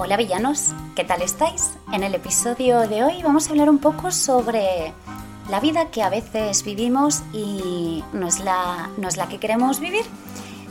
Hola 0.00 0.16
villanos, 0.16 0.74
¿qué 0.94 1.02
tal 1.02 1.22
estáis? 1.22 1.74
En 1.92 2.04
el 2.04 2.14
episodio 2.14 2.86
de 2.86 3.02
hoy 3.02 3.20
vamos 3.24 3.48
a 3.48 3.50
hablar 3.50 3.68
un 3.68 3.78
poco 3.78 4.12
sobre 4.12 4.92
la 5.50 5.58
vida 5.58 5.90
que 5.90 6.04
a 6.04 6.08
veces 6.08 6.62
vivimos 6.62 7.24
y 7.32 8.04
no 8.12 8.28
es 8.28 8.38
la, 8.38 8.90
no 8.96 9.08
es 9.08 9.16
la 9.16 9.28
que 9.28 9.40
queremos 9.40 9.80
vivir. 9.80 10.04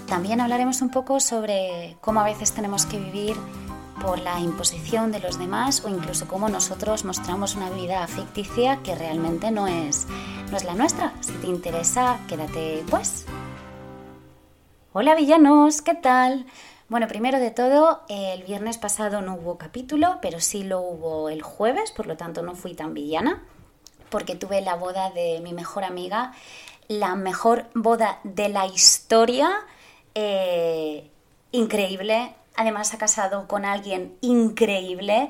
También 0.08 0.40
hablaremos 0.40 0.82
un 0.82 0.92
poco 0.92 1.20
sobre 1.20 1.98
cómo 2.00 2.22
a 2.22 2.24
veces 2.24 2.54
tenemos 2.54 2.86
que 2.86 3.00
vivir 3.00 3.36
por 4.02 4.18
la 4.18 4.40
imposición 4.40 5.12
de 5.12 5.20
los 5.20 5.38
demás 5.38 5.84
o 5.84 5.90
incluso 5.90 6.26
cómo 6.30 6.48
nosotros 6.48 7.04
mostramos 7.04 7.56
una 7.56 7.70
vida 7.70 8.08
ficticia 8.08 8.78
que 8.82 8.96
realmente 8.96 9.52
no 9.52 9.68
es, 9.68 10.08
no 10.50 10.56
es 10.56 10.64
la 10.64 10.74
nuestra. 10.74 11.12
Si 11.20 11.34
te 11.34 11.48
interesa, 11.48 12.18
quédate 12.30 12.82
pues. 12.90 13.26
Hola 14.94 15.16
villanos, 15.16 15.82
¿qué 15.82 15.96
tal? 15.96 16.46
Bueno, 16.90 17.10
primero 17.10 17.40
de 17.42 17.52
todo, 17.52 18.04
el 18.08 18.44
viernes 18.44 18.78
pasado 18.78 19.22
no 19.22 19.36
hubo 19.36 19.58
capítulo, 19.58 20.20
pero 20.22 20.40
sí 20.40 20.64
lo 20.64 20.80
hubo 20.80 21.28
el 21.28 21.42
jueves, 21.42 21.92
por 21.92 22.08
lo 22.08 22.16
tanto 22.16 22.44
no 22.44 22.56
fui 22.56 22.76
tan 22.76 22.94
villana, 22.94 23.44
porque 24.10 24.36
tuve 24.36 24.62
la 24.62 24.76
boda 24.76 25.12
de 25.12 25.42
mi 25.44 25.52
mejor 25.52 25.84
amiga, 25.84 26.32
la 26.88 27.16
mejor 27.16 27.66
boda 27.74 28.20
de 28.24 28.48
la 28.48 28.68
historia, 28.68 29.52
eh, 30.16 31.12
increíble. 31.52 32.34
Además 32.56 32.94
ha 32.94 32.98
casado 32.98 33.50
con 33.50 33.66
alguien 33.66 34.18
increíble. 34.22 35.30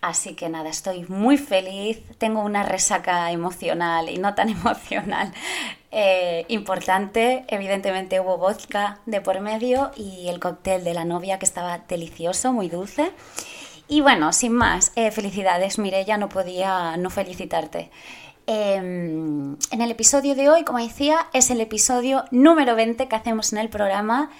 Así 0.00 0.34
que 0.34 0.48
nada, 0.48 0.70
estoy 0.70 1.04
muy 1.04 1.36
feliz, 1.36 2.02
tengo 2.16 2.40
una 2.40 2.62
resaca 2.62 3.30
emocional 3.30 4.08
y 4.08 4.16
no 4.16 4.34
tan 4.34 4.48
emocional 4.50 5.34
eh, 5.96 6.44
importante. 6.48 7.44
Evidentemente 7.48 8.18
hubo 8.18 8.36
vodka 8.36 8.98
de 9.06 9.20
por 9.20 9.40
medio 9.40 9.92
y 9.96 10.28
el 10.28 10.40
cóctel 10.40 10.82
de 10.82 10.92
la 10.92 11.04
novia 11.04 11.38
que 11.38 11.46
estaba 11.46 11.78
delicioso, 11.78 12.52
muy 12.52 12.68
dulce. 12.68 13.12
Y 13.86 14.00
bueno, 14.00 14.32
sin 14.32 14.52
más, 14.52 14.92
eh, 14.96 15.10
felicidades, 15.12 15.78
Mireya, 15.78 16.18
no 16.18 16.28
podía 16.28 16.96
no 16.96 17.10
felicitarte. 17.10 17.90
Em, 18.46 19.56
en 19.70 19.80
el 19.80 19.90
episodio 19.90 20.34
de 20.34 20.50
hoy, 20.50 20.64
como 20.64 20.78
decía, 20.78 21.28
es 21.32 21.50
el 21.50 21.60
episodio 21.60 22.24
número 22.30 22.74
20 22.74 23.06
que 23.08 23.16
hacemos 23.16 23.52
en 23.52 23.60
el 23.60 23.68
programa 23.68 24.30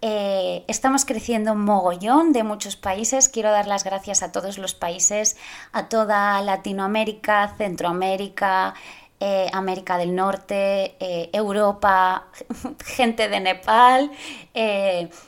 eh, 0.00 0.64
estamos 0.68 1.04
creciendo 1.04 1.52
un 1.52 1.64
mogollón 1.64 2.32
de 2.32 2.44
muchos 2.44 2.76
países. 2.76 3.28
Quiero 3.28 3.50
dar 3.50 3.66
las 3.66 3.82
gracias 3.82 4.22
a 4.22 4.30
todos 4.30 4.58
los 4.58 4.74
países, 4.74 5.36
a 5.72 5.88
toda 5.88 6.40
Latinoamérica, 6.42 7.54
Centroamérica, 7.58 8.74
eh, 9.20 9.48
América 9.52 9.98
del 9.98 10.14
Norte, 10.14 10.96
eh, 11.00 11.30
Europa, 11.32 12.28
gente 12.84 13.28
de 13.28 13.40
Nepal, 13.40 14.10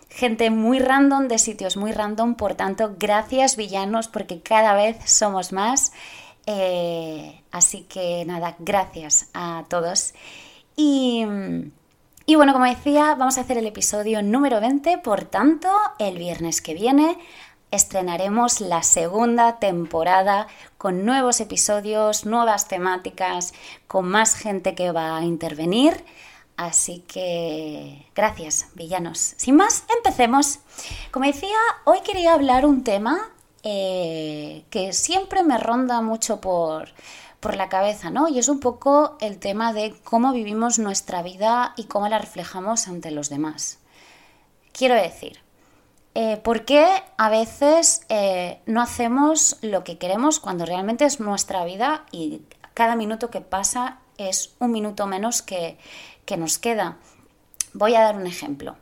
gente 0.09 0.51
muy 0.51 0.79
random 0.79 1.29
de 1.29 1.39
sitios 1.39 1.77
muy 1.77 1.93
random. 1.93 2.35
Por 2.35 2.55
tanto, 2.55 2.95
gracias 2.99 3.57
villanos 3.57 4.09
porque 4.09 4.41
cada 4.41 4.75
vez 4.75 4.97
somos 5.05 5.53
más. 5.53 5.93
así 7.53 7.83
que 7.89 8.25
nada, 8.27 8.57
gracias 8.59 9.31
a 9.35 9.65
todos. 9.69 10.15
Y 10.77 11.25
y 12.31 12.37
bueno, 12.37 12.53
como 12.53 12.65
decía, 12.65 13.17
vamos 13.17 13.39
a 13.39 13.41
hacer 13.41 13.59
el 13.59 13.67
episodio 13.67 14.23
número 14.23 14.61
20, 14.61 14.99
por 14.99 15.25
tanto, 15.25 15.69
el 15.99 16.17
viernes 16.17 16.63
que 16.63 16.75
viene 16.75 17.19
estrenaremos 17.71 18.61
la 18.61 18.83
segunda 18.83 19.59
temporada 19.59 20.49
con 20.79 21.05
nuevos 21.05 21.41
episodios, 21.41 22.27
nuevas 22.27 22.69
temáticas, 22.69 23.55
con 23.87 24.09
más 24.09 24.35
gente 24.35 24.75
que 24.75 24.93
va 24.93 25.17
a 25.17 25.25
intervenir. 25.25 26.05
Así 26.57 27.05
que 27.09 28.07
gracias, 28.15 28.67
villanos. 28.75 29.35
Sin 29.37 29.57
más, 29.57 29.85
empecemos. 29.97 30.59
Como 31.11 31.27
decía, 31.27 31.57
hoy 31.85 32.01
quería 32.01 32.35
hablar 32.35 32.67
un 32.67 32.85
tema 32.85 33.31
eh, 33.63 34.65
que 34.71 34.93
siempre 34.93 35.43
me 35.43 35.59
ronda 35.59 36.03
mucho 36.03 36.41
por, 36.41 36.91
por 37.41 37.57
la 37.57 37.69
cabeza, 37.69 38.11
¿no? 38.11 38.29
Y 38.29 38.39
es 38.39 38.49
un 38.49 38.61
poco 38.61 39.17
el 39.21 39.39
tema 39.39 39.73
de 39.73 39.95
cómo 40.05 40.33
vivimos 40.33 40.79
nuestra 40.79 41.23
vida 41.23 41.73
y 41.77 41.85
cómo 41.85 42.09
la 42.09 42.19
reflejamos 42.19 42.89
ante 42.89 43.11
los 43.11 43.31
demás. 43.31 43.79
Quiero 44.73 44.95
decir, 44.95 45.41
eh, 46.15 46.37
¿por 46.39 46.65
qué 46.65 46.87
a 47.17 47.31
veces 47.31 48.05
eh, 48.09 48.61
no 48.67 48.83
hacemos 48.83 49.57
lo 49.63 49.85
que 49.85 49.99
queremos 49.99 50.41
cuando 50.41 50.67
realmente 50.67 51.05
es 51.05 51.21
nuestra 51.21 51.65
vida 51.65 52.05
y 52.11 52.43
cada 52.75 52.97
minuto 52.97 53.31
que 53.31 53.41
pasa 53.41 53.99
es 54.19 54.55
un 54.59 54.73
minuto 54.73 55.07
menos 55.07 55.43
que, 55.43 55.79
que 56.25 56.37
nos 56.37 56.59
queda? 56.59 56.99
Voy 57.73 57.95
a 57.95 58.01
dar 58.01 58.17
un 58.17 58.27
ejemplo. 58.27 58.77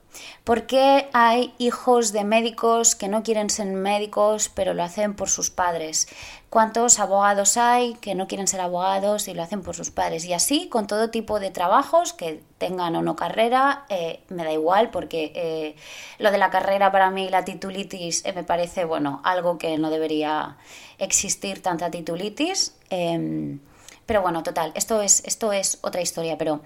¿Por 0.45 0.67
qué 0.67 1.11
hay 1.13 1.55
hijos 1.59 2.13
de 2.13 2.25
médicos 2.25 2.95
que 2.95 3.07
no 3.09 3.23
quieren 3.23 3.51
ser 3.51 3.67
médicos 3.67 4.49
pero 4.49 4.73
lo 4.73 4.83
hacen 4.83 5.15
por 5.15 5.29
sus 5.29 5.51
padres? 5.51 6.09
¿Cuántos 6.49 6.99
abogados 6.99 7.59
hay 7.59 7.95
que 7.95 8.15
no 8.15 8.27
quieren 8.27 8.49
ser 8.49 8.63
abogados 8.63 9.29
y 9.29 9.35
lo 9.35 9.43
hacen 9.43 9.63
por 9.63 9.77
sus 9.77 9.91
padres? 9.91 10.25
Y 10.25 10.33
así 10.33 10.69
con 10.69 10.87
todo 10.87 11.11
tipo 11.11 11.39
de 11.39 11.51
trabajos 11.51 12.15
que 12.15 12.43
tengan 12.57 12.97
o 12.97 13.03
no 13.03 13.15
carrera, 13.15 13.85
eh, 13.91 14.21
me 14.31 14.43
da 14.45 14.53
igual 14.53 14.91
porque 14.91 15.33
eh, 15.35 15.77
lo 16.19 16.31
de 16.31 16.39
la 16.39 16.49
carrera 16.49 16.91
para 16.91 17.11
mí, 17.11 17.29
la 17.29 17.45
titulitis, 17.45 18.25
eh, 18.25 18.33
me 18.33 18.45
parece, 18.45 18.87
bueno, 18.87 19.21
algo 19.25 19.59
que 19.59 19.77
no 19.77 19.91
debería 19.91 20.57
existir 20.99 21.61
tanta 21.63 21.91
titulitis. 21.91 22.75
Em, 22.89 23.61
pero 24.07 24.23
bueno, 24.23 24.43
total, 24.43 24.73
esto 24.75 25.03
es, 25.03 25.23
esto 25.27 25.53
es 25.53 25.79
otra 25.83 26.01
historia, 26.01 26.39
pero... 26.39 26.63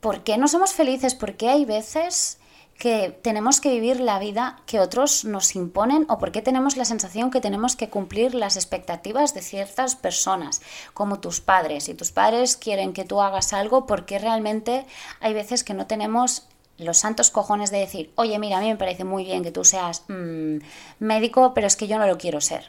¿por 0.00 0.22
qué 0.22 0.38
no 0.38 0.48
somos 0.48 0.72
felices? 0.72 1.14
¿Por 1.14 1.36
qué 1.36 1.48
hay 1.50 1.64
veces 1.64 2.38
que 2.80 3.10
tenemos 3.22 3.60
que 3.60 3.70
vivir 3.70 4.00
la 4.00 4.18
vida 4.18 4.56
que 4.64 4.80
otros 4.80 5.26
nos 5.26 5.54
imponen 5.54 6.06
o 6.08 6.18
por 6.18 6.32
qué 6.32 6.40
tenemos 6.40 6.78
la 6.78 6.86
sensación 6.86 7.30
que 7.30 7.42
tenemos 7.42 7.76
que 7.76 7.90
cumplir 7.90 8.34
las 8.34 8.56
expectativas 8.56 9.34
de 9.34 9.42
ciertas 9.42 9.96
personas, 9.96 10.62
como 10.94 11.20
tus 11.20 11.42
padres. 11.42 11.84
Si 11.84 11.94
tus 11.94 12.10
padres 12.10 12.56
quieren 12.56 12.94
que 12.94 13.04
tú 13.04 13.20
hagas 13.20 13.52
algo, 13.52 13.84
¿por 13.84 14.06
qué 14.06 14.18
realmente 14.18 14.86
hay 15.20 15.34
veces 15.34 15.62
que 15.62 15.74
no 15.74 15.86
tenemos 15.86 16.46
los 16.78 16.96
santos 16.96 17.30
cojones 17.30 17.70
de 17.70 17.80
decir, 17.80 18.12
oye, 18.14 18.38
mira, 18.38 18.56
a 18.56 18.60
mí 18.62 18.68
me 18.68 18.76
parece 18.76 19.04
muy 19.04 19.24
bien 19.24 19.42
que 19.42 19.52
tú 19.52 19.62
seas 19.62 20.04
mm, 20.08 20.56
médico, 21.00 21.52
pero 21.52 21.66
es 21.66 21.76
que 21.76 21.86
yo 21.86 21.98
no 21.98 22.06
lo 22.06 22.16
quiero 22.16 22.40
ser? 22.40 22.64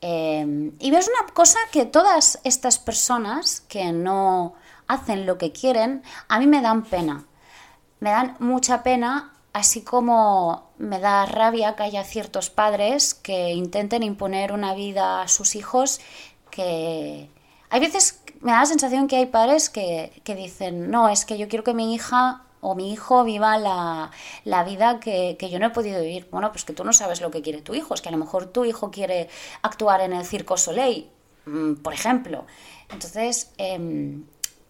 Em, 0.00 0.72
y 0.80 0.90
ves 0.90 1.08
una 1.08 1.32
cosa 1.32 1.58
que 1.70 1.84
todas 1.84 2.40
estas 2.42 2.80
personas 2.80 3.60
que 3.60 3.92
no 3.92 4.54
hacen 4.88 5.26
lo 5.26 5.38
que 5.38 5.52
quieren, 5.52 6.02
a 6.28 6.38
mí 6.38 6.46
me 6.46 6.60
dan 6.60 6.82
pena. 6.84 7.24
Me 8.00 8.10
dan 8.10 8.36
mucha 8.40 8.82
pena, 8.82 9.32
así 9.52 9.82
como 9.82 10.70
me 10.78 10.98
da 10.98 11.26
rabia 11.26 11.76
que 11.76 11.84
haya 11.84 12.04
ciertos 12.04 12.50
padres 12.50 13.14
que 13.14 13.52
intenten 13.52 14.02
imponer 14.02 14.52
una 14.52 14.74
vida 14.74 15.22
a 15.22 15.28
sus 15.28 15.54
hijos 15.54 16.00
que... 16.50 17.30
Hay 17.70 17.80
veces 17.80 18.22
me 18.40 18.52
da 18.52 18.60
la 18.60 18.66
sensación 18.66 19.08
que 19.08 19.16
hay 19.16 19.26
padres 19.26 19.68
que, 19.68 20.22
dicen, 20.24 20.90
no, 20.90 21.08
es 21.08 21.24
que 21.24 21.38
yo 21.38 21.48
quiero 21.48 21.64
que 21.64 21.74
mi 21.74 21.94
hija 21.94 22.44
o 22.60 22.74
mi 22.74 22.92
hijo 22.92 23.24
viva 23.24 23.58
la, 23.58 24.10
vida 24.64 25.00
que, 25.00 25.36
yo 25.50 25.58
no 25.58 25.66
he 25.66 25.70
podido 25.70 26.00
vivir. 26.00 26.28
Bueno, 26.30 26.50
pues 26.52 26.64
que 26.64 26.72
tú 26.72 26.84
no 26.84 26.92
sabes 26.92 27.20
lo 27.20 27.30
que 27.30 27.42
quiere 27.42 27.62
tu 27.62 27.74
hijo, 27.74 27.94
es 27.94 28.00
que 28.00 28.08
a 28.08 28.12
lo 28.12 28.18
mejor 28.18 28.46
tu 28.46 28.64
hijo 28.64 28.90
quiere 28.90 29.28
actuar 29.62 30.00
en 30.00 30.12
el 30.12 30.24
Circo 30.24 30.56
Soleil, 30.56 31.10
mm, 31.46 31.74
por 31.74 31.94
ejemplo. 31.94 32.46
Entonces, 32.90 33.52
em, 33.58 34.24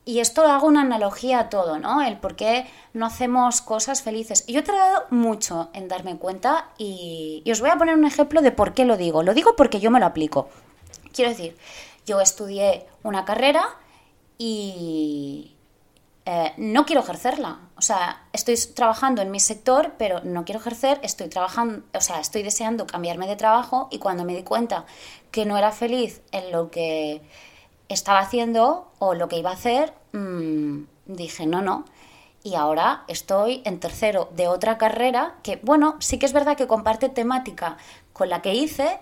y 0.09 0.21
esto 0.21 0.47
hago 0.47 0.67
una 0.67 0.81
analogía 0.81 1.39
a 1.39 1.49
todo, 1.51 1.79
¿no? 1.79 2.01
El 2.01 2.17
por 2.17 2.35
qué 2.35 2.67
no 2.95 3.05
hacemos 3.05 3.61
cosas 3.61 4.01
felices. 4.01 4.47
Yo 4.47 4.61
he 4.61 4.63
tardado 4.63 5.05
mucho 5.11 5.69
en 5.75 5.87
darme 5.87 6.17
cuenta 6.17 6.71
y, 6.79 7.45
os 7.53 7.61
voy 7.61 7.69
a 7.69 7.77
poner 7.77 7.95
un 7.95 8.07
ejemplo 8.07 8.41
de 8.41 8.51
por 8.51 8.73
qué 8.73 8.87
lo 8.87 8.97
digo. 8.97 9.23
Lo 9.23 9.35
digo 9.35 9.55
porque 9.55 9.81
yo 9.81 9.91
me 9.91 10.01
lo 10.01 10.07
aplico. 10.07 10.49
Quiero 11.13 11.29
decir, 11.29 11.59
yo 12.07 12.23
estudié 12.23 12.87
una 13.03 13.27
carrera 13.27 13.77
y 14.39 15.55
eh, 16.25 16.55
no 16.57 16.87
quiero 16.87 17.03
ejercerla. 17.03 17.59
O 17.77 17.83
sea, 17.83 18.23
estoy 18.33 18.57
trabajando 18.75 19.21
en 19.21 19.31
mi 19.31 19.41
sector, 19.41 19.93
pero 19.99 20.23
no 20.25 20.47
quiero 20.47 20.59
ejercer, 20.59 20.99
estoy 21.03 21.29
trabajando, 21.29 21.83
o 21.93 22.01
sea, 22.01 22.19
estoy 22.19 22.43
deseando 22.43 22.87
cambiarme 22.87 23.27
de 23.27 23.37
trabajo 23.37 23.89
y 23.91 23.99
cuando 23.99 24.25
me 24.25 24.35
di 24.35 24.43
cuenta 24.43 24.87
que 25.31 25.45
no 25.45 25.59
era 25.59 25.71
feliz 25.71 26.23
en 26.33 26.51
lo 26.51 26.71
que 26.71 27.21
estaba 27.89 28.21
haciendo 28.21 28.93
o 28.99 29.15
lo 29.15 29.29
que 29.29 29.39
iba 29.39 29.51
a 29.51 29.55
hacer, 29.55 29.93
mm, 30.13 30.83
dije, 31.07 31.47
no, 31.47 31.63
no. 31.63 31.85
Y 32.43 32.55
ahora 32.55 33.05
estoy 33.09 33.63
en 33.65 33.81
tercero 33.81 34.31
de 34.35 34.49
otra 34.49 34.79
carrera 34.79 35.35
que, 35.43 35.59
bueno, 35.63 35.97
sí 35.99 36.19
que 36.19 36.27
es 36.27 36.33
verdad 36.33 36.57
que 36.57 36.67
comparte 36.67 37.09
temática 37.09 37.77
con 38.13 38.29
la 38.29 38.43
que 38.43 38.55
hice, 38.55 39.01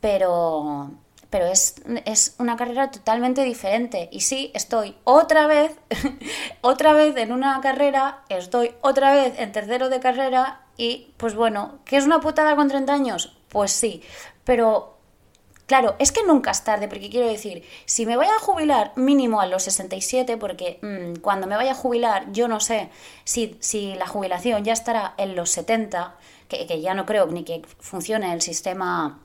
pero, 0.00 0.90
pero 1.30 1.46
es, 1.46 1.76
es 2.06 2.34
una 2.38 2.56
carrera 2.56 2.90
totalmente 2.90 3.44
diferente. 3.44 4.08
Y 4.10 4.20
sí, 4.20 4.50
estoy 4.54 4.96
otra 5.04 5.46
vez, 5.46 5.76
otra 6.60 6.92
vez 6.92 7.16
en 7.16 7.32
una 7.32 7.60
carrera, 7.60 8.24
estoy 8.28 8.74
otra 8.80 9.12
vez 9.12 9.38
en 9.38 9.52
tercero 9.52 9.90
de 9.90 10.00
carrera 10.00 10.62
y, 10.76 11.12
pues 11.18 11.34
bueno, 11.34 11.80
¿qué 11.84 11.96
es 11.96 12.06
una 12.06 12.20
putada 12.20 12.56
con 12.56 12.68
30 12.68 12.92
años? 12.92 13.36
Pues 13.48 13.72
sí, 13.72 14.02
pero 14.44 14.97
Claro, 15.68 15.96
es 15.98 16.12
que 16.12 16.24
nunca 16.24 16.50
es 16.50 16.64
tarde, 16.64 16.88
porque 16.88 17.10
quiero 17.10 17.28
decir, 17.28 17.62
si 17.84 18.06
me 18.06 18.16
voy 18.16 18.24
a 18.24 18.38
jubilar 18.40 18.92
mínimo 18.96 19.42
a 19.42 19.46
los 19.46 19.64
67, 19.64 20.38
porque 20.38 20.78
mm, 20.80 21.20
cuando 21.20 21.46
me 21.46 21.56
vaya 21.56 21.72
a 21.72 21.74
jubilar 21.74 22.32
yo 22.32 22.48
no 22.48 22.58
sé 22.58 22.88
si, 23.24 23.54
si, 23.60 23.94
la 23.94 24.06
jubilación 24.06 24.64
ya 24.64 24.72
estará 24.72 25.12
en 25.18 25.36
los 25.36 25.50
70, 25.50 26.16
que, 26.48 26.80
ya 26.80 26.94
no 26.94 27.04
creo 27.04 27.26
ni 27.26 27.44
que 27.44 27.60
funcione 27.80 28.32
el 28.32 28.40
sistema 28.40 29.20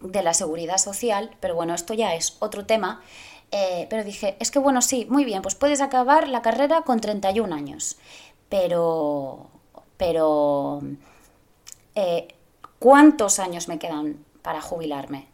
de 0.00 0.22
la 0.22 0.34
seguridad 0.34 0.78
social, 0.78 1.36
pero 1.40 1.56
bueno, 1.56 1.74
esto 1.74 1.94
ya 1.94 2.14
es 2.14 2.36
otro 2.38 2.64
tema. 2.64 3.02
Eh, 3.50 3.88
pero 3.90 4.04
dije, 4.04 4.36
es 4.38 4.52
que 4.52 4.60
bueno, 4.60 4.82
sí, 4.82 5.06
muy 5.10 5.24
bien, 5.24 5.42
pues 5.42 5.56
puedes 5.56 5.80
acabar 5.80 6.28
la 6.28 6.42
carrera 6.42 6.82
con 6.82 7.00
31 7.00 7.52
años, 7.52 7.98
pero, 8.48 9.48
pero, 9.96 10.80
eh, 11.96 12.28
¿cuántos 12.78 13.40
años 13.40 13.66
me 13.66 13.80
quedan 13.80 14.24
para 14.42 14.60
jubilarme? 14.60 15.27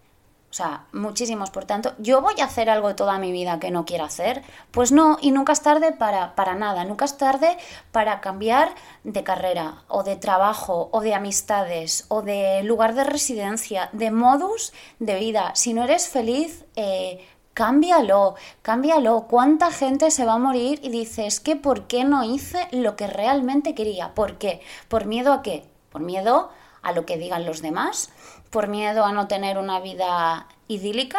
O 0.54 0.56
sea, 0.56 0.84
muchísimos. 0.92 1.50
Por 1.50 1.64
tanto, 1.64 1.94
¿yo 1.98 2.20
voy 2.20 2.40
a 2.40 2.44
hacer 2.44 2.70
algo 2.70 2.94
toda 2.94 3.18
mi 3.18 3.32
vida 3.32 3.58
que 3.58 3.72
no 3.72 3.84
quiero 3.84 4.04
hacer? 4.04 4.44
Pues 4.70 4.92
no, 4.92 5.18
y 5.20 5.32
nunca 5.32 5.52
es 5.52 5.62
tarde 5.62 5.90
para, 5.90 6.36
para 6.36 6.54
nada. 6.54 6.84
Nunca 6.84 7.06
es 7.06 7.18
tarde 7.18 7.58
para 7.90 8.20
cambiar 8.20 8.72
de 9.02 9.24
carrera, 9.24 9.82
o 9.88 10.04
de 10.04 10.14
trabajo, 10.14 10.90
o 10.92 11.00
de 11.00 11.12
amistades, 11.12 12.04
o 12.06 12.22
de 12.22 12.62
lugar 12.62 12.94
de 12.94 13.02
residencia, 13.02 13.90
de 13.90 14.12
modus 14.12 14.72
de 15.00 15.16
vida. 15.16 15.50
Si 15.56 15.74
no 15.74 15.82
eres 15.82 16.06
feliz, 16.06 16.64
eh, 16.76 17.26
cámbialo, 17.52 18.36
cámbialo. 18.62 19.26
¿Cuánta 19.28 19.72
gente 19.72 20.12
se 20.12 20.24
va 20.24 20.34
a 20.34 20.38
morir 20.38 20.78
y 20.84 20.90
dices 20.90 21.40
que 21.40 21.56
por 21.56 21.88
qué 21.88 22.04
no 22.04 22.22
hice 22.22 22.68
lo 22.70 22.94
que 22.94 23.08
realmente 23.08 23.74
quería? 23.74 24.14
¿Por 24.14 24.38
qué? 24.38 24.60
¿Por 24.86 25.06
miedo 25.06 25.32
a 25.32 25.42
qué? 25.42 25.66
¿Por 25.90 26.02
miedo 26.02 26.50
a 26.80 26.92
lo 26.92 27.04
que 27.06 27.18
digan 27.18 27.44
los 27.44 27.60
demás? 27.60 28.10
Por 28.54 28.68
miedo 28.68 29.04
a 29.04 29.10
no 29.10 29.26
tener 29.26 29.58
una 29.58 29.80
vida 29.80 30.46
idílica, 30.68 31.18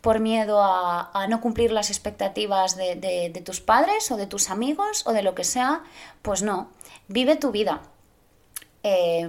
por 0.00 0.20
miedo 0.20 0.62
a, 0.62 1.26
no 1.28 1.40
cumplir 1.40 1.72
las 1.72 1.90
expectativas 1.90 2.76
de, 2.76 3.42
tus 3.44 3.60
padres 3.60 4.12
o 4.12 4.16
de 4.16 4.28
tus 4.28 4.48
amigos 4.48 5.02
o 5.04 5.12
de 5.12 5.22
lo 5.22 5.34
que 5.34 5.42
sea, 5.42 5.82
pues 6.22 6.42
no, 6.42 6.70
vive 7.08 7.34
tu 7.34 7.50
vida. 7.50 7.82
Eh, 8.84 9.28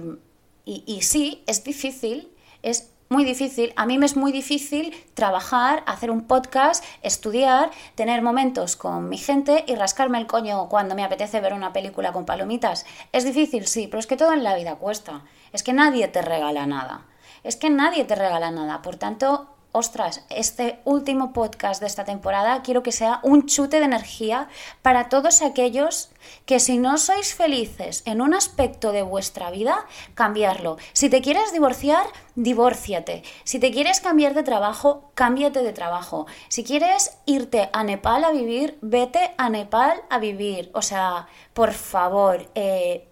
y, 0.64 0.84
y 0.86 1.02
sí, 1.02 1.42
es 1.48 1.64
difícil, 1.64 2.32
es 2.62 2.92
muy 3.08 3.24
difícil. 3.24 3.72
A 3.74 3.84
mí 3.84 3.98
me 3.98 4.06
es 4.06 4.16
muy 4.16 4.30
difícil 4.30 4.94
trabajar, 5.14 5.82
hacer 5.88 6.12
un 6.12 6.28
podcast, 6.28 6.84
estudiar, 7.02 7.72
tener 7.96 8.22
momentos 8.22 8.76
con 8.76 9.08
mi 9.08 9.18
gente 9.18 9.64
y 9.66 9.74
rascarme 9.74 10.18
el 10.18 10.28
coño 10.28 10.68
cuando 10.68 10.94
me 10.94 11.02
apetece 11.02 11.40
ver 11.40 11.54
una 11.54 11.72
película 11.72 12.12
con 12.12 12.26
palomitas. 12.26 12.86
Es 13.10 13.24
difícil, 13.24 13.66
sí, 13.66 13.88
pero 13.88 13.98
es 13.98 14.06
que 14.06 14.16
todo 14.16 14.34
en 14.34 14.44
la 14.44 14.54
vida 14.54 14.76
cuesta. 14.76 15.24
Es 15.52 15.64
que 15.64 15.72
nadie 15.72 16.06
te 16.06 16.22
regala 16.22 16.64
nada 16.66 17.09
es 17.42 17.56
que 17.56 17.70
nadie 17.70 18.04
te 18.04 18.14
regala 18.14 18.50
nada. 18.50 18.82
Por 18.82 18.96
tanto, 18.96 19.48
ostras, 19.72 20.24
este 20.30 20.80
último 20.84 21.32
podcast 21.32 21.80
de 21.80 21.86
esta 21.86 22.04
temporada 22.04 22.62
quiero 22.62 22.82
que 22.82 22.92
sea 22.92 23.20
un 23.22 23.46
chute 23.46 23.78
de 23.78 23.84
energía 23.84 24.48
para 24.82 25.08
todos 25.08 25.42
aquellos 25.42 26.10
que 26.44 26.60
si 26.60 26.78
no 26.78 26.98
sois 26.98 27.34
felices 27.34 28.02
en 28.04 28.20
un 28.20 28.34
aspecto 28.34 28.92
de 28.92 29.02
vuestra 29.02 29.50
vida, 29.50 29.86
cambiarlo. 30.14 30.76
Si 30.92 31.08
te 31.08 31.22
quieres 31.22 31.52
divorciar, 31.52 32.06
divórciate. 32.34 33.22
Si 33.44 33.58
te 33.58 33.70
quieres 33.70 34.00
cambiar 34.00 34.34
de 34.34 34.42
trabajo, 34.42 35.12
cámbiate 35.14 35.62
de 35.62 35.72
trabajo. 35.72 36.26
Si 36.48 36.64
quieres 36.64 37.18
irte 37.26 37.70
a 37.72 37.84
Nepal 37.84 38.24
a 38.24 38.32
vivir, 38.32 38.78
vete 38.82 39.32
a 39.38 39.48
Nepal 39.50 40.02
a 40.10 40.18
vivir. 40.18 40.70
O 40.74 40.82
sea, 40.82 41.28
por 41.54 41.72
favor, 41.72 42.50
eh, 42.54 43.09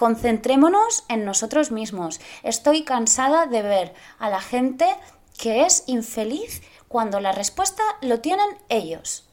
Concentrémonos 0.00 1.04
en 1.10 1.26
nosotros 1.26 1.70
mismos. 1.70 2.22
Estoy 2.42 2.84
cansada 2.84 3.44
de 3.44 3.60
ver 3.60 3.94
a 4.18 4.30
la 4.30 4.40
gente 4.40 4.86
que 5.36 5.64
es 5.66 5.84
infeliz 5.88 6.62
cuando 6.88 7.20
la 7.20 7.32
respuesta 7.32 7.82
lo 8.00 8.20
tienen 8.20 8.48
ellos. 8.70 9.28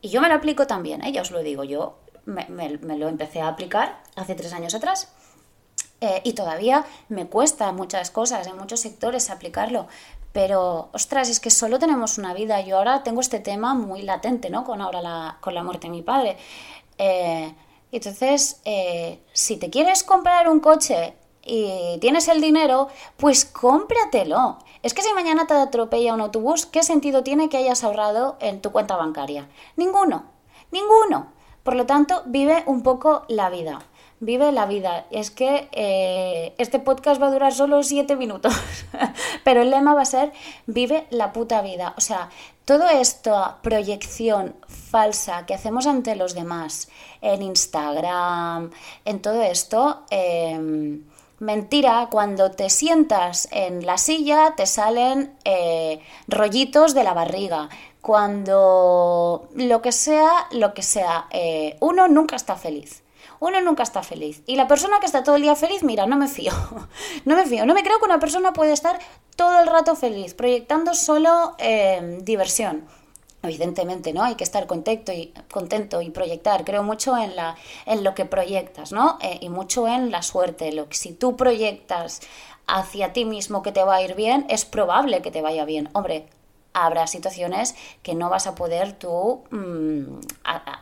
Y 0.00 0.08
yo 0.08 0.22
me 0.22 0.30
lo 0.30 0.36
aplico 0.36 0.66
también, 0.66 1.04
¿eh? 1.04 1.12
ya 1.12 1.20
os 1.20 1.30
lo 1.30 1.40
digo, 1.40 1.62
yo 1.62 1.98
me, 2.24 2.48
lo 2.48 3.06
empecé 3.06 3.42
a 3.42 3.48
aplicar 3.48 4.00
hace 4.16 4.34
tres 4.34 4.54
años 4.54 4.74
atrás. 4.74 5.12
Eh, 6.00 6.22
y 6.24 6.32
todavía 6.32 6.86
me 7.10 7.26
cuesta 7.26 7.70
muchas 7.72 8.10
cosas, 8.10 8.46
en 8.46 8.56
muchos 8.56 8.80
sectores 8.80 9.28
aplicarlo. 9.28 9.88
Pero, 10.32 10.88
ostras, 10.94 11.28
es 11.28 11.38
que 11.38 11.50
solo 11.50 11.78
tenemos 11.78 12.16
una 12.16 12.32
vida. 12.32 12.62
Yo 12.62 12.78
ahora 12.78 13.02
tengo 13.02 13.20
este 13.20 13.40
tema 13.40 13.74
muy 13.74 14.00
latente, 14.00 14.48
¿no? 14.48 14.64
Con 14.64 14.80
ahora 14.80 15.02
la, 15.02 15.36
con 15.42 15.54
la 15.54 15.62
muerte 15.62 15.88
de 15.88 15.90
mi 15.90 16.00
padre. 16.00 16.38
Eh, 16.96 17.52
entonces, 17.96 18.60
eh, 18.64 19.20
si 19.32 19.56
te 19.56 19.70
quieres 19.70 20.02
comprar 20.02 20.48
un 20.48 20.60
coche 20.60 21.14
y 21.42 21.98
tienes 22.00 22.28
el 22.28 22.40
dinero, 22.40 22.88
pues 23.16 23.44
cómpratelo. 23.44 24.58
Es 24.82 24.94
que 24.94 25.02
si 25.02 25.12
mañana 25.14 25.46
te 25.46 25.54
atropella 25.54 26.14
un 26.14 26.20
autobús, 26.20 26.66
¿qué 26.66 26.82
sentido 26.82 27.22
tiene 27.22 27.48
que 27.48 27.56
hayas 27.56 27.82
ahorrado 27.84 28.36
en 28.40 28.60
tu 28.60 28.70
cuenta 28.70 28.96
bancaria? 28.96 29.48
Ninguno, 29.76 30.24
ninguno. 30.70 31.32
Por 31.62 31.74
lo 31.74 31.86
tanto, 31.86 32.22
vive 32.26 32.62
un 32.66 32.82
poco 32.82 33.24
la 33.28 33.50
vida. 33.50 33.80
Vive 34.20 34.50
la 34.50 34.66
vida. 34.66 35.06
Es 35.10 35.30
que 35.30 35.68
eh, 35.70 36.52
este 36.58 36.80
podcast 36.80 37.22
va 37.22 37.28
a 37.28 37.30
durar 37.30 37.54
solo 37.54 37.84
siete 37.84 38.16
minutos, 38.16 38.52
pero 39.44 39.62
el 39.62 39.70
lema 39.70 39.94
va 39.94 40.02
a 40.02 40.06
ser 40.06 40.32
vive 40.66 41.06
la 41.10 41.32
puta 41.32 41.62
vida. 41.62 41.94
O 41.96 42.00
sea, 42.00 42.28
toda 42.64 43.00
esta 43.00 43.58
proyección 43.62 44.56
falsa 44.66 45.46
que 45.46 45.54
hacemos 45.54 45.86
ante 45.86 46.16
los 46.16 46.34
demás 46.34 46.88
en 47.20 47.42
Instagram, 47.42 48.72
en 49.04 49.22
todo 49.22 49.40
esto, 49.42 50.02
em, 50.10 51.04
mentira, 51.38 52.08
cuando 52.10 52.50
te 52.50 52.70
sientas 52.70 53.48
en 53.52 53.86
la 53.86 53.98
silla 53.98 54.54
te 54.56 54.66
salen 54.66 55.32
eh, 55.44 56.00
rollitos 56.26 56.92
de 56.92 57.04
la 57.04 57.14
barriga. 57.14 57.68
Cuando 58.00 59.48
lo 59.54 59.82
que 59.82 59.92
sea, 59.92 60.48
lo 60.50 60.74
que 60.74 60.82
sea, 60.82 61.26
eh, 61.30 61.76
uno 61.80 62.08
nunca 62.08 62.34
está 62.34 62.56
feliz 62.56 63.02
uno 63.40 63.60
nunca 63.60 63.82
está 63.82 64.02
feliz. 64.02 64.42
Y 64.46 64.56
la 64.56 64.66
persona 64.66 65.00
que 65.00 65.06
está 65.06 65.22
todo 65.22 65.36
el 65.36 65.42
día 65.42 65.54
feliz, 65.54 65.82
mira, 65.82 66.06
no 66.06 66.16
me 66.16 66.28
fío. 66.28 66.52
no 67.24 67.36
me 67.36 67.46
fío. 67.46 67.66
No 67.66 67.74
me 67.74 67.82
creo 67.82 67.98
que 67.98 68.04
una 68.04 68.18
persona 68.18 68.52
puede 68.52 68.72
estar 68.72 68.98
todo 69.36 69.60
el 69.60 69.66
rato 69.66 69.94
feliz, 69.94 70.34
proyectando 70.34 70.94
solo 70.94 71.54
eh, 71.58 72.18
diversión. 72.22 72.86
Evidentemente, 73.40 74.12
¿no? 74.12 74.24
Hay 74.24 74.34
que 74.34 74.42
estar 74.42 74.66
contento 74.66 75.12
y, 75.12 75.32
contento 75.50 76.02
y 76.02 76.10
proyectar. 76.10 76.64
Creo 76.64 76.82
mucho 76.82 77.16
en, 77.16 77.36
la, 77.36 77.56
en 77.86 78.02
lo 78.02 78.14
que 78.14 78.24
proyectas, 78.24 78.90
¿no? 78.90 79.16
Eh, 79.22 79.38
y 79.40 79.48
mucho 79.48 79.86
en 79.86 80.10
la 80.10 80.22
suerte. 80.22 80.72
Lo 80.72 80.88
que, 80.88 80.96
si 80.96 81.12
tú 81.12 81.36
proyectas 81.36 82.20
hacia 82.66 83.12
ti 83.12 83.24
mismo 83.24 83.62
que 83.62 83.70
te 83.70 83.84
va 83.84 83.96
a 83.96 84.02
ir 84.02 84.14
bien, 84.16 84.44
es 84.48 84.64
probable 84.64 85.22
que 85.22 85.30
te 85.30 85.40
vaya 85.40 85.64
bien. 85.64 85.88
Hombre, 85.92 86.26
habrá 86.84 87.06
situaciones 87.06 87.74
que 88.02 88.14
no 88.14 88.28
vas 88.30 88.46
a 88.46 88.54
poder 88.54 88.92
tú 88.92 89.44
mm, 89.50 90.20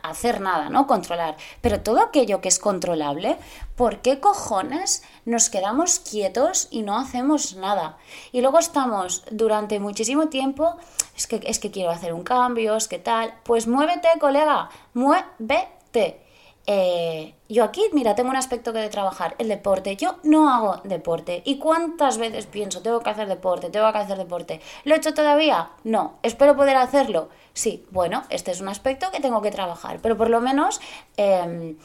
hacer 0.03 0.41
nada, 0.41 0.69
¿no? 0.69 0.87
Controlar. 0.87 1.35
Pero 1.61 1.81
todo 1.81 2.01
aquello 2.01 2.41
que 2.41 2.49
es 2.49 2.59
controlable, 2.59 3.37
¿por 3.75 3.99
qué 3.99 4.19
cojones 4.19 5.03
nos 5.25 5.49
quedamos 5.49 5.99
quietos 5.99 6.67
y 6.71 6.81
no 6.81 6.97
hacemos 6.97 7.55
nada? 7.55 7.97
Y 8.31 8.41
luego 8.41 8.59
estamos 8.59 9.23
durante 9.31 9.79
muchísimo 9.79 10.27
tiempo, 10.27 10.77
es 11.15 11.27
que, 11.27 11.41
es 11.43 11.59
que 11.59 11.71
quiero 11.71 11.91
hacer 11.91 12.13
un 12.13 12.23
cambio, 12.23 12.75
es 12.75 12.87
que 12.87 12.99
tal, 12.99 13.33
pues 13.43 13.67
muévete, 13.67 14.09
colega, 14.19 14.69
muévete. 14.93 16.26
Eh, 16.69 17.33
yo 17.47 17.63
aquí, 17.63 17.89
mira, 17.93 18.13
tengo 18.13 18.29
un 18.29 18.35
aspecto 18.35 18.73
que 18.73 18.79
de 18.79 18.89
trabajar, 18.89 19.35
el 19.37 19.47
deporte. 19.47 19.95
Yo 19.95 20.17
no 20.23 20.49
hago 20.53 20.81
deporte. 20.83 21.41
¿Y 21.45 21.59
cuántas 21.59 22.17
veces 22.17 22.45
pienso, 22.45 22.81
tengo 22.81 22.99
que 22.99 23.09
hacer 23.09 23.29
deporte, 23.29 23.69
tengo 23.69 23.89
que 23.93 23.97
hacer 23.97 24.17
deporte? 24.17 24.59
¿Lo 24.83 24.93
he 24.93 24.97
hecho 24.97 25.13
todavía? 25.13 25.69
No. 25.85 26.15
¿Espero 26.23 26.57
poder 26.57 26.75
hacerlo? 26.75 27.29
Sí. 27.53 27.85
Bueno, 27.89 28.23
este 28.29 28.51
es 28.51 28.59
un 28.59 28.67
aspecto 28.67 29.11
que 29.11 29.21
tengo 29.21 29.41
que 29.41 29.49
trabajar. 29.49 29.99
Pero 30.01 30.17
por 30.17 30.29
lo 30.29 30.41
menos 30.41 30.81
em, 31.15 31.77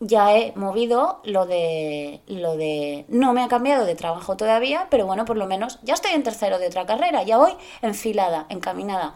ya 0.00 0.34
he 0.34 0.52
movido 0.56 1.20
lo 1.24 1.44
de, 1.44 2.22
lo 2.26 2.56
de... 2.56 3.04
No 3.08 3.34
me 3.34 3.42
ha 3.42 3.48
cambiado 3.48 3.84
de 3.84 3.94
trabajo 3.96 4.36
todavía, 4.38 4.86
pero 4.90 5.04
bueno, 5.06 5.26
por 5.26 5.36
lo 5.36 5.46
menos 5.46 5.78
ya 5.82 5.92
estoy 5.92 6.12
en 6.12 6.22
tercero 6.22 6.58
de 6.58 6.68
otra 6.68 6.86
carrera. 6.86 7.22
Ya 7.22 7.36
voy 7.36 7.52
enfilada, 7.82 8.46
encaminada. 8.48 9.14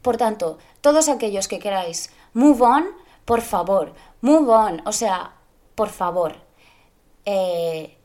Por 0.00 0.16
tanto, 0.16 0.56
todos 0.80 1.10
aquellos 1.10 1.46
que 1.46 1.58
queráis 1.58 2.10
move 2.32 2.62
on, 2.62 2.86
por 3.26 3.42
favor, 3.42 3.92
Move 4.22 4.50
on, 4.50 4.82
o 4.84 4.92
sea, 4.92 5.32
por 5.74 5.88
favor, 5.88 6.34
eh, 7.24 7.96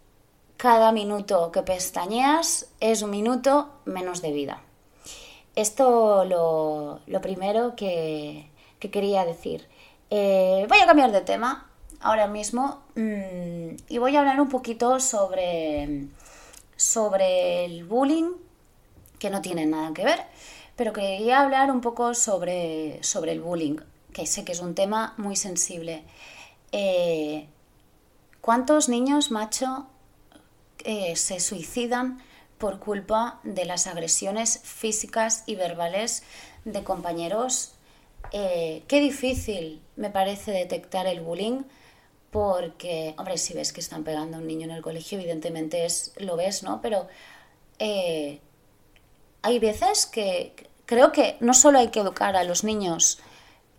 cada 0.55 0.93
minuto 0.93 1.51
que 1.51 1.61
pestañeas 1.61 2.69
es 2.79 3.01
un 3.01 3.09
minuto 3.09 3.69
menos 3.83 4.21
de 4.21 4.31
vida. 4.31 4.61
Esto 5.55 6.23
lo, 6.23 7.01
lo 7.05 7.21
primero 7.21 7.75
que, 7.75 8.49
quería 8.79 9.25
decir. 9.25 9.67
Eh, 10.11 10.67
voy 10.69 10.79
a 10.79 10.85
cambiar 10.85 11.11
de 11.11 11.21
tema 11.21 11.69
ahora 11.99 12.27
mismo 12.27 12.83
mm, 12.95 13.75
y 13.89 13.97
voy 13.97 14.15
a 14.15 14.19
hablar 14.19 14.39
un 14.39 14.47
poquito 14.47 14.99
sobre, 14.99 16.07
sobre 16.77 17.65
el 17.65 17.83
bullying, 17.83 18.31
que 19.19 19.29
no 19.29 19.41
tiene 19.41 19.65
nada 19.65 19.91
que 19.93 20.05
ver, 20.05 20.19
pero 20.75 20.93
quería 20.93 21.41
hablar 21.41 21.71
un 21.71 21.81
poco 21.81 22.13
sobre, 22.13 23.03
sobre 23.03 23.31
el 23.31 23.41
bullying 23.41 23.77
que 24.15 24.25
sé 24.25 24.45
que 24.45 24.53
es 24.53 24.61
un 24.61 24.75
tema 24.75 25.13
muy 25.17 25.35
sensible. 25.35 26.05
Eh, 26.71 27.47
¿Cuántos 28.39 28.87
niños, 28.87 29.29
macho, 29.29 29.87
eh, 30.85 31.17
se 31.17 31.41
suicidan 31.41 32.23
por 32.57 32.79
culpa 32.79 33.41
de 33.43 33.65
las 33.65 33.87
agresiones 33.87 34.61
físicas 34.63 35.43
y 35.47 35.55
verbales 35.55 36.23
de 36.63 36.81
compañeros? 36.85 37.73
Eh, 38.31 38.83
qué 38.87 39.01
difícil 39.01 39.81
me 39.97 40.09
parece 40.09 40.51
detectar 40.51 41.07
el 41.07 41.19
bullying 41.19 41.63
porque, 42.31 43.15
hombre, 43.17 43.37
si 43.37 43.53
ves 43.53 43.73
que 43.73 43.81
están 43.81 44.05
pegando 44.05 44.37
a 44.37 44.39
un 44.39 44.47
niño 44.47 44.63
en 44.63 44.71
el 44.71 44.81
colegio, 44.81 45.19
evidentemente 45.19 45.83
es, 45.83 46.13
lo 46.19 46.37
ves, 46.37 46.63
¿no? 46.63 46.81
Pero 46.81 47.07
hay 47.79 49.59
veces 49.59 50.05
que 50.05 50.55
creo 50.85 51.11
que 51.11 51.35
no 51.41 51.53
solo 51.53 51.79
hay 51.79 51.89
que 51.89 51.99
educar 51.99 52.37
a 52.37 52.45
los 52.45 52.63
niños 52.63 53.19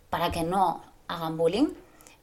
para 0.09 0.31
que 0.31 0.43
no 0.43 0.83
hagan 1.07 1.37
bullying, 1.37 1.69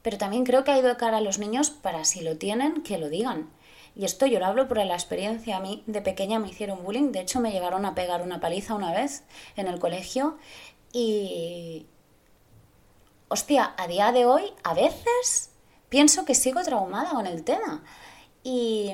pero 0.01 0.17
también 0.17 0.43
creo 0.43 0.63
que 0.63 0.71
hay 0.71 0.81
que 0.81 0.87
educar 0.87 1.13
a 1.13 1.21
los 1.21 1.39
niños 1.39 1.69
para 1.69 2.05
si 2.05 2.21
lo 2.21 2.37
tienen, 2.37 2.83
que 2.83 2.97
lo 2.97 3.09
digan. 3.09 3.49
Y 3.95 4.05
esto 4.05 4.25
yo 4.25 4.39
lo 4.39 4.45
hablo 4.45 4.67
por 4.67 4.77
la 4.77 4.93
experiencia. 4.93 5.57
A 5.57 5.61
mí 5.61 5.83
de 5.87 6.01
pequeña 6.01 6.37
me 6.37 6.49
hicieron 6.49 6.83
bullying. 6.83 7.11
De 7.11 7.21
hecho, 7.21 7.39
me 7.39 7.51
llegaron 7.51 7.85
a 7.85 7.95
pegar 7.95 8.21
una 8.21 8.41
paliza 8.41 8.75
una 8.75 8.91
vez 8.91 9.23
en 9.55 9.67
el 9.67 9.79
colegio. 9.79 10.37
Y... 10.91 11.87
Hostia, 13.29 13.73
a 13.77 13.87
día 13.87 14.11
de 14.11 14.25
hoy, 14.25 14.43
a 14.63 14.73
veces 14.73 15.49
pienso 15.89 16.25
que 16.25 16.35
sigo 16.35 16.61
traumada 16.61 17.11
con 17.11 17.25
el 17.25 17.43
tema. 17.43 17.83
Y, 18.43 18.91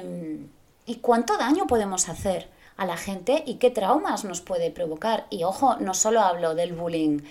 y 0.85 0.95
cuánto 1.01 1.37
daño 1.37 1.67
podemos 1.67 2.07
hacer 2.07 2.49
a 2.77 2.85
la 2.85 2.95
gente 2.95 3.43
y 3.45 3.55
qué 3.55 3.71
traumas 3.71 4.23
nos 4.23 4.39
puede 4.41 4.71
provocar. 4.71 5.25
Y 5.29 5.43
ojo, 5.43 5.75
no 5.77 5.93
solo 5.93 6.21
hablo 6.21 6.55
del 6.55 6.73
bullying 6.73 7.21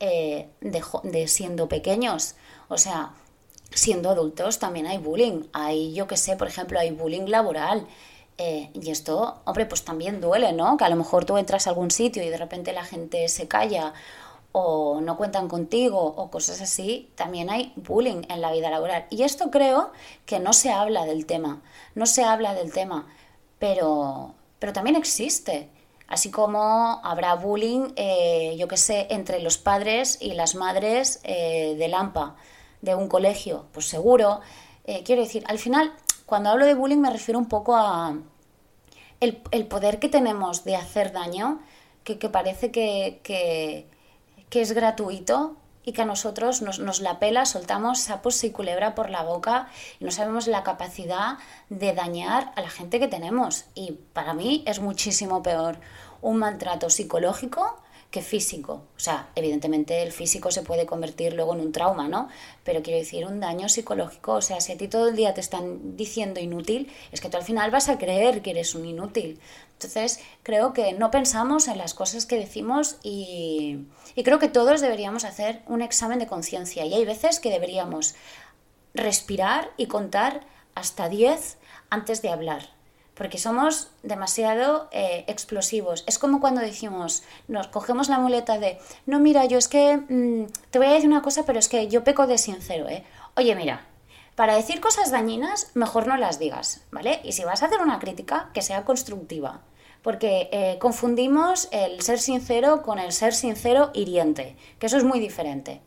eh, 0.00 0.48
de, 0.60 1.28
siendo 1.28 1.68
pequeños, 1.68 2.34
o 2.68 2.78
sea, 2.78 3.12
siendo 3.72 4.10
adultos 4.10 4.58
también 4.58 4.86
hay 4.86 4.98
bullying. 4.98 5.44
Hay, 5.52 5.92
yo 5.94 6.06
que 6.06 6.16
sé, 6.16 6.36
por 6.36 6.48
ejemplo, 6.48 6.78
hay 6.80 6.90
bullying 6.90 7.26
laboral. 7.26 7.86
Eh, 8.38 8.70
y 8.74 8.90
esto, 8.90 9.42
hombre, 9.44 9.66
pues 9.66 9.84
también 9.84 10.20
duele, 10.20 10.52
¿no? 10.52 10.76
Que 10.76 10.84
a 10.84 10.88
lo 10.88 10.96
mejor 10.96 11.24
tú 11.26 11.36
entras 11.36 11.66
a 11.66 11.70
algún 11.70 11.90
sitio 11.90 12.22
y 12.22 12.30
de 12.30 12.38
repente 12.38 12.72
la 12.72 12.84
gente 12.84 13.28
se 13.28 13.46
calla 13.48 13.92
o 14.52 15.00
no 15.00 15.16
cuentan 15.16 15.48
contigo 15.48 16.00
o 16.00 16.30
cosas 16.30 16.60
así, 16.60 17.10
también 17.14 17.50
hay 17.50 17.72
bullying 17.76 18.22
en 18.28 18.40
la 18.40 18.52
vida 18.52 18.70
laboral. 18.70 19.06
Y 19.10 19.22
esto 19.22 19.50
creo 19.50 19.92
que 20.26 20.40
no 20.40 20.52
se 20.52 20.70
habla 20.72 21.04
del 21.06 21.26
tema, 21.26 21.62
no 21.94 22.06
se 22.06 22.24
habla 22.24 22.54
del 22.54 22.72
tema, 22.72 23.06
pero, 23.58 24.34
pero 24.58 24.72
también 24.72 24.96
existe. 24.96 25.68
Así 26.10 26.32
como 26.32 27.00
habrá 27.04 27.34
bullying, 27.34 27.92
eh, 27.94 28.56
yo 28.58 28.66
qué 28.66 28.76
sé, 28.76 29.06
entre 29.10 29.40
los 29.40 29.58
padres 29.58 30.18
y 30.20 30.34
las 30.34 30.56
madres 30.56 31.20
eh, 31.22 31.76
de 31.78 31.88
Lampa, 31.88 32.34
de 32.82 32.96
un 32.96 33.08
colegio, 33.08 33.66
pues 33.72 33.86
seguro. 33.86 34.40
Eh, 34.84 35.02
quiero 35.04 35.22
decir, 35.22 35.44
al 35.46 35.58
final, 35.58 35.94
cuando 36.26 36.50
hablo 36.50 36.66
de 36.66 36.74
bullying 36.74 36.98
me 36.98 37.10
refiero 37.10 37.38
un 37.38 37.46
poco 37.48 37.76
a 37.76 38.18
el, 39.20 39.40
el 39.52 39.66
poder 39.68 40.00
que 40.00 40.08
tenemos 40.08 40.64
de 40.64 40.74
hacer 40.74 41.12
daño, 41.12 41.60
que, 42.02 42.16
parece 42.28 42.72
que 42.72 43.20
que 44.50 44.60
es 44.60 44.72
gratuito 44.72 45.56
y 45.84 45.92
que 45.92 46.02
a 46.02 46.06
nosotros 46.06 46.62
nos, 46.62 46.78
nos, 46.78 47.00
la 47.00 47.18
pela, 47.18 47.46
soltamos 47.46 48.00
sapos 48.00 48.42
y 48.44 48.50
culebra 48.50 48.94
por 48.94 49.10
la 49.10 49.22
boca 49.22 49.68
y 49.98 50.04
no 50.04 50.10
sabemos 50.10 50.46
la 50.46 50.62
capacidad 50.62 51.38
de 51.68 51.92
dañar 51.94 52.52
a 52.56 52.60
la 52.60 52.70
gente 52.70 53.00
que 53.00 53.08
tenemos. 53.08 53.64
Y 53.74 53.92
para 54.12 54.34
mí 54.34 54.62
es 54.66 54.80
muchísimo 54.80 55.42
peor 55.42 55.78
un 56.22 56.36
maltrato 56.36 56.90
psicológico 56.90 57.80
que 58.10 58.22
físico. 58.22 58.82
O 58.96 59.00
sea, 59.00 59.30
evidentemente 59.36 60.02
el 60.02 60.12
físico 60.12 60.50
se 60.50 60.62
puede 60.62 60.84
convertir 60.84 61.32
luego 61.34 61.54
en 61.54 61.60
un 61.60 61.72
trauma, 61.72 62.08
¿no? 62.08 62.28
Pero 62.64 62.82
quiero 62.82 62.98
decir, 62.98 63.24
un 63.24 63.38
daño 63.40 63.68
psicológico, 63.68 64.32
o 64.32 64.42
sea, 64.42 64.60
si 64.60 64.72
a 64.72 64.76
ti 64.76 64.88
todo 64.88 65.08
el 65.08 65.16
día 65.16 65.32
te 65.32 65.40
están 65.40 65.96
diciendo 65.96 66.40
inútil, 66.40 66.92
es 67.12 67.20
que 67.20 67.28
tú 67.28 67.36
al 67.36 67.44
final 67.44 67.70
vas 67.70 67.88
a 67.88 67.98
creer 67.98 68.42
que 68.42 68.50
eres 68.50 68.74
un 68.74 68.84
inútil. 68.84 69.40
Entonces, 69.74 70.20
creo 70.42 70.72
que 70.72 70.92
no 70.92 71.10
pensamos 71.10 71.68
en 71.68 71.78
las 71.78 71.94
cosas 71.94 72.26
que 72.26 72.36
decimos 72.36 72.96
y, 73.02 73.86
y 74.14 74.24
creo 74.24 74.38
que 74.38 74.48
todos 74.48 74.80
deberíamos 74.80 75.24
hacer 75.24 75.62
un 75.66 75.80
examen 75.80 76.18
de 76.18 76.26
conciencia. 76.26 76.84
Y 76.84 76.94
hay 76.94 77.04
veces 77.04 77.38
que 77.38 77.50
deberíamos 77.50 78.16
respirar 78.92 79.70
y 79.76 79.86
contar 79.86 80.40
hasta 80.74 81.08
10 81.08 81.58
antes 81.90 82.22
de 82.22 82.30
hablar 82.30 82.79
porque 83.20 83.36
somos 83.36 83.88
demasiado 84.02 84.88
eh, 84.92 85.24
explosivos. 85.26 86.04
Es 86.06 86.18
como 86.18 86.40
cuando 86.40 86.62
decimos, 86.62 87.22
nos 87.48 87.66
cogemos 87.66 88.08
la 88.08 88.18
muleta 88.18 88.58
de, 88.58 88.78
no, 89.04 89.20
mira, 89.20 89.44
yo 89.44 89.58
es 89.58 89.68
que 89.68 89.98
mmm, 89.98 90.46
te 90.70 90.78
voy 90.78 90.88
a 90.88 90.92
decir 90.92 91.10
una 91.10 91.20
cosa, 91.20 91.44
pero 91.44 91.58
es 91.58 91.68
que 91.68 91.86
yo 91.88 92.02
peco 92.02 92.26
de 92.26 92.38
sincero, 92.38 92.88
¿eh? 92.88 93.04
Oye, 93.36 93.54
mira, 93.54 93.86
para 94.36 94.56
decir 94.56 94.80
cosas 94.80 95.10
dañinas, 95.10 95.70
mejor 95.74 96.06
no 96.06 96.16
las 96.16 96.38
digas, 96.38 96.80
¿vale? 96.92 97.20
Y 97.22 97.32
si 97.32 97.44
vas 97.44 97.62
a 97.62 97.66
hacer 97.66 97.82
una 97.82 97.98
crítica, 97.98 98.48
que 98.54 98.62
sea 98.62 98.86
constructiva. 98.86 99.60
Porque 100.00 100.48
eh, 100.50 100.78
confundimos 100.80 101.68
el 101.72 102.00
ser 102.00 102.20
sincero 102.20 102.80
con 102.80 102.98
el 102.98 103.12
ser 103.12 103.34
sincero 103.34 103.90
hiriente, 103.92 104.56
que 104.78 104.86
eso 104.86 104.96
es 104.96 105.04
muy 105.04 105.20
diferente. 105.20 105.82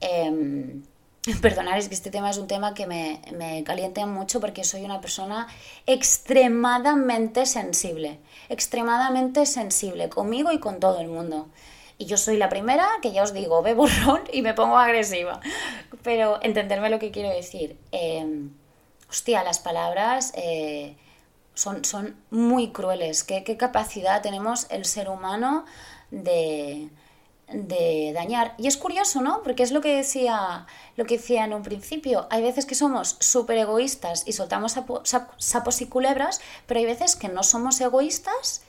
Eh, 0.00 0.82
Perdonad, 1.42 1.78
es 1.78 1.88
que 1.88 1.94
este 1.94 2.10
tema 2.10 2.30
es 2.30 2.38
un 2.38 2.46
tema 2.46 2.74
que 2.74 2.86
me, 2.86 3.20
me 3.32 3.64
calienta 3.64 4.06
mucho 4.06 4.40
porque 4.40 4.62
soy 4.64 4.84
una 4.84 5.00
persona 5.00 5.48
extremadamente 5.86 7.46
sensible, 7.46 8.18
extremadamente 8.48 9.44
sensible 9.46 10.08
conmigo 10.08 10.52
y 10.52 10.60
con 10.60 10.78
todo 10.78 11.00
el 11.00 11.08
mundo. 11.08 11.48
Y 11.98 12.06
yo 12.06 12.16
soy 12.16 12.36
la 12.36 12.48
primera 12.48 12.86
que 13.02 13.12
ya 13.12 13.22
os 13.22 13.32
digo, 13.32 13.62
bebo 13.62 13.86
ron 14.04 14.22
y 14.32 14.42
me 14.42 14.54
pongo 14.54 14.78
agresiva. 14.78 15.40
Pero 16.02 16.38
entenderme 16.42 16.90
lo 16.90 16.98
que 16.98 17.10
quiero 17.10 17.30
decir. 17.30 17.76
Eh, 17.90 18.48
hostia, 19.08 19.42
las 19.42 19.58
palabras 19.58 20.32
eh, 20.36 20.96
son, 21.54 21.84
son 21.84 22.16
muy 22.30 22.70
crueles. 22.70 23.24
¿Qué, 23.24 23.42
¿Qué 23.42 23.56
capacidad 23.56 24.22
tenemos 24.22 24.66
el 24.70 24.84
ser 24.84 25.08
humano 25.08 25.64
de, 26.10 26.90
de 27.48 28.12
dañar. 28.14 28.54
Y 28.58 28.66
es 28.66 28.76
curioso, 28.76 29.20
¿no? 29.20 29.42
Porque 29.42 29.62
es 29.62 29.70
lo 29.70 29.80
que 29.80 29.96
decía, 29.96 30.66
lo 30.96 31.04
que 31.04 31.16
decía 31.16 31.44
en 31.44 31.54
un 31.54 31.62
principio. 31.62 32.26
Hay 32.30 32.42
veces 32.42 32.66
que 32.66 32.74
somos 32.74 33.16
súper 33.20 33.58
egoístas 33.58 34.24
y 34.26 34.32
soltamos 34.32 34.76
sapos 35.38 35.80
y 35.80 35.86
culebras, 35.86 36.40
pero 36.66 36.80
hay 36.80 36.86
veces 36.86 37.16
que 37.16 37.28
no 37.28 37.42
somos 37.42 37.80
egoístas 37.80 38.62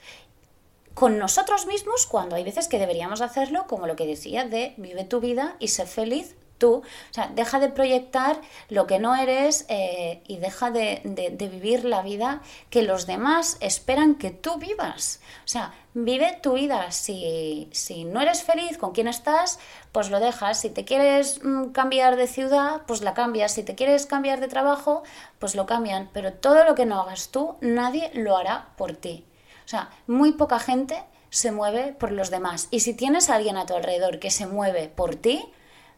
con 0.94 1.20
nosotros 1.20 1.68
mismos 1.68 2.08
cuando 2.08 2.36
hay 2.36 2.44
veces 2.44 2.68
que 2.68 2.80
deberíamos 2.80 3.22
hacerlo, 3.22 3.66
como 3.68 3.86
lo 3.86 3.96
que 3.96 4.08
decía 4.08 4.46
de 4.46 4.74
vive 4.78 5.04
tu 5.04 5.20
vida 5.20 5.56
y 5.60 5.68
sé 5.68 5.86
feliz 5.86 6.36
tú. 6.58 6.76
O 6.76 7.14
sea, 7.14 7.32
deja 7.34 7.60
de 7.60 7.70
proyectar 7.70 8.40
lo 8.70 8.88
que 8.88 9.00
no 9.00 9.16
eres 9.16 9.66
eh, 9.70 10.22
y 10.28 10.38
deja 10.38 10.72
de, 10.72 11.02
de, 11.04 11.48
vivir 11.48 11.86
la 11.86 12.02
vida 12.02 12.42
que 12.70 12.84
los 12.84 13.08
demás 13.08 13.58
esperan 13.60 14.16
que 14.16 14.32
tú 14.32 14.58
vivas. 14.58 15.22
O 15.46 15.48
sea, 15.48 15.74
vive 15.94 16.40
tu 16.42 16.54
vida. 16.54 16.92
Si, 16.92 17.70
si 17.72 18.04
no 18.04 18.22
eres 18.22 18.44
feliz 18.44 18.78
con 18.78 18.92
quien 18.92 19.08
estás, 19.08 19.60
pues 19.92 20.10
lo 20.10 20.20
dejas. 20.20 20.62
Si 20.62 20.70
te 20.70 20.86
quieres 20.86 21.44
mm, 21.44 21.70
cambiar 21.70 22.16
de 22.16 22.28
ciudad, 22.28 22.82
pues 22.88 23.02
la 23.02 23.14
cambias. 23.14 23.54
Si 23.54 23.64
te 23.64 23.76
quieres 23.76 24.06
cambiar 24.06 24.40
de 24.40 24.48
trabajo, 24.48 25.04
pues 25.40 25.56
lo 25.56 25.66
cambian. 25.66 26.10
Pero 26.14 26.34
todo 26.34 26.64
lo 26.64 26.76
que 26.76 26.86
no 26.86 27.02
hagas 27.02 27.30
tú, 27.30 27.58
nadie 27.62 28.12
lo 28.14 28.38
hará 28.38 28.70
por 28.78 28.96
ti. 28.96 29.26
O 29.66 29.70
sea, 29.70 29.90
muy 30.08 30.32
poca 30.32 30.60
gente 30.60 31.04
se 31.30 31.52
mueve 31.52 31.94
por 31.94 32.12
los 32.12 32.30
demás. 32.30 32.68
Y 32.72 32.80
si 32.82 32.94
tienes 32.94 33.30
a 33.30 33.36
alguien 33.36 33.58
a 33.58 33.66
tu 33.66 33.76
alrededor 33.76 34.20
que 34.20 34.32
se 34.32 34.48
mueve 34.48 34.88
por 34.88 35.16
ti, 35.16 35.46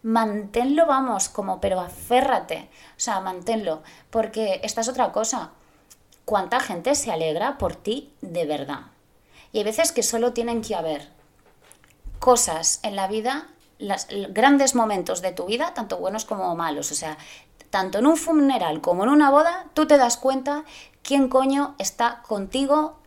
manténlo, 0.03 0.85
vamos, 0.85 1.29
como, 1.29 1.59
pero 1.59 1.79
aférrate, 1.79 2.69
o 2.91 2.99
sea, 2.99 3.19
manténlo, 3.19 3.81
porque 4.09 4.61
esta 4.63 4.81
es 4.81 4.89
otra 4.89 5.11
cosa. 5.11 5.51
¿Cuánta 6.25 6.59
gente 6.59 6.95
se 6.95 7.11
alegra 7.11 7.57
por 7.57 7.75
ti 7.75 8.13
de 8.21 8.45
verdad? 8.45 8.81
Y 9.51 9.59
hay 9.59 9.63
veces 9.63 9.91
que 9.91 10.03
solo 10.03 10.33
tienen 10.33 10.61
que 10.61 10.75
haber 10.75 11.09
cosas 12.19 12.79
en 12.83 12.95
la 12.95 13.07
vida, 13.07 13.47
grandes 14.29 14.75
momentos 14.75 15.21
de 15.21 15.31
tu 15.31 15.45
vida, 15.45 15.73
tanto 15.73 15.97
buenos 15.97 16.25
como 16.25 16.55
malos, 16.55 16.91
o 16.91 16.95
sea, 16.95 17.17
tanto 17.69 17.99
en 17.99 18.07
un 18.07 18.17
funeral 18.17 18.81
como 18.81 19.03
en 19.03 19.09
una 19.09 19.31
boda, 19.31 19.65
tú 19.73 19.87
te 19.87 19.97
das 19.97 20.17
cuenta 20.17 20.63
quién 21.01 21.29
coño 21.29 21.75
está 21.77 22.21
contigo 22.27 22.98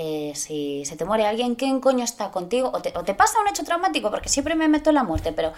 eh, 0.00 0.32
si 0.36 0.84
se 0.84 0.96
te 0.96 1.04
muere 1.04 1.26
alguien, 1.26 1.56
¿quién 1.56 1.80
coño 1.80 2.04
está 2.04 2.30
contigo? 2.30 2.70
O 2.72 2.80
te, 2.80 2.96
o 2.96 3.02
te, 3.02 3.14
pasa 3.14 3.40
un 3.40 3.48
hecho 3.48 3.64
traumático, 3.64 4.12
porque 4.12 4.28
siempre 4.28 4.54
me 4.54 4.68
meto 4.68 4.90
en 4.90 4.94
la 4.94 5.02
muerte, 5.02 5.32
pero 5.32 5.52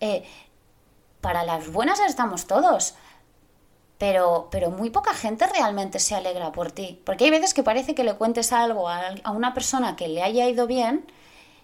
eh, 0.00 0.22
para 1.22 1.44
las 1.44 1.72
buenas 1.72 1.98
estamos 2.00 2.46
todos. 2.46 2.94
Pero, 3.96 4.48
pero 4.50 4.70
muy 4.70 4.90
poca 4.90 5.14
gente 5.14 5.46
realmente 5.46 5.98
se 5.98 6.14
alegra 6.14 6.52
por 6.52 6.72
ti. 6.72 7.00
Porque 7.06 7.24
hay 7.24 7.30
veces 7.30 7.54
que 7.54 7.62
parece 7.62 7.94
que 7.94 8.04
le 8.04 8.16
cuentes 8.16 8.52
algo 8.52 8.86
a, 8.90 9.14
una 9.32 9.54
persona 9.54 9.96
que 9.96 10.08
le 10.08 10.22
haya 10.22 10.46
ido 10.46 10.66
bien 10.66 11.06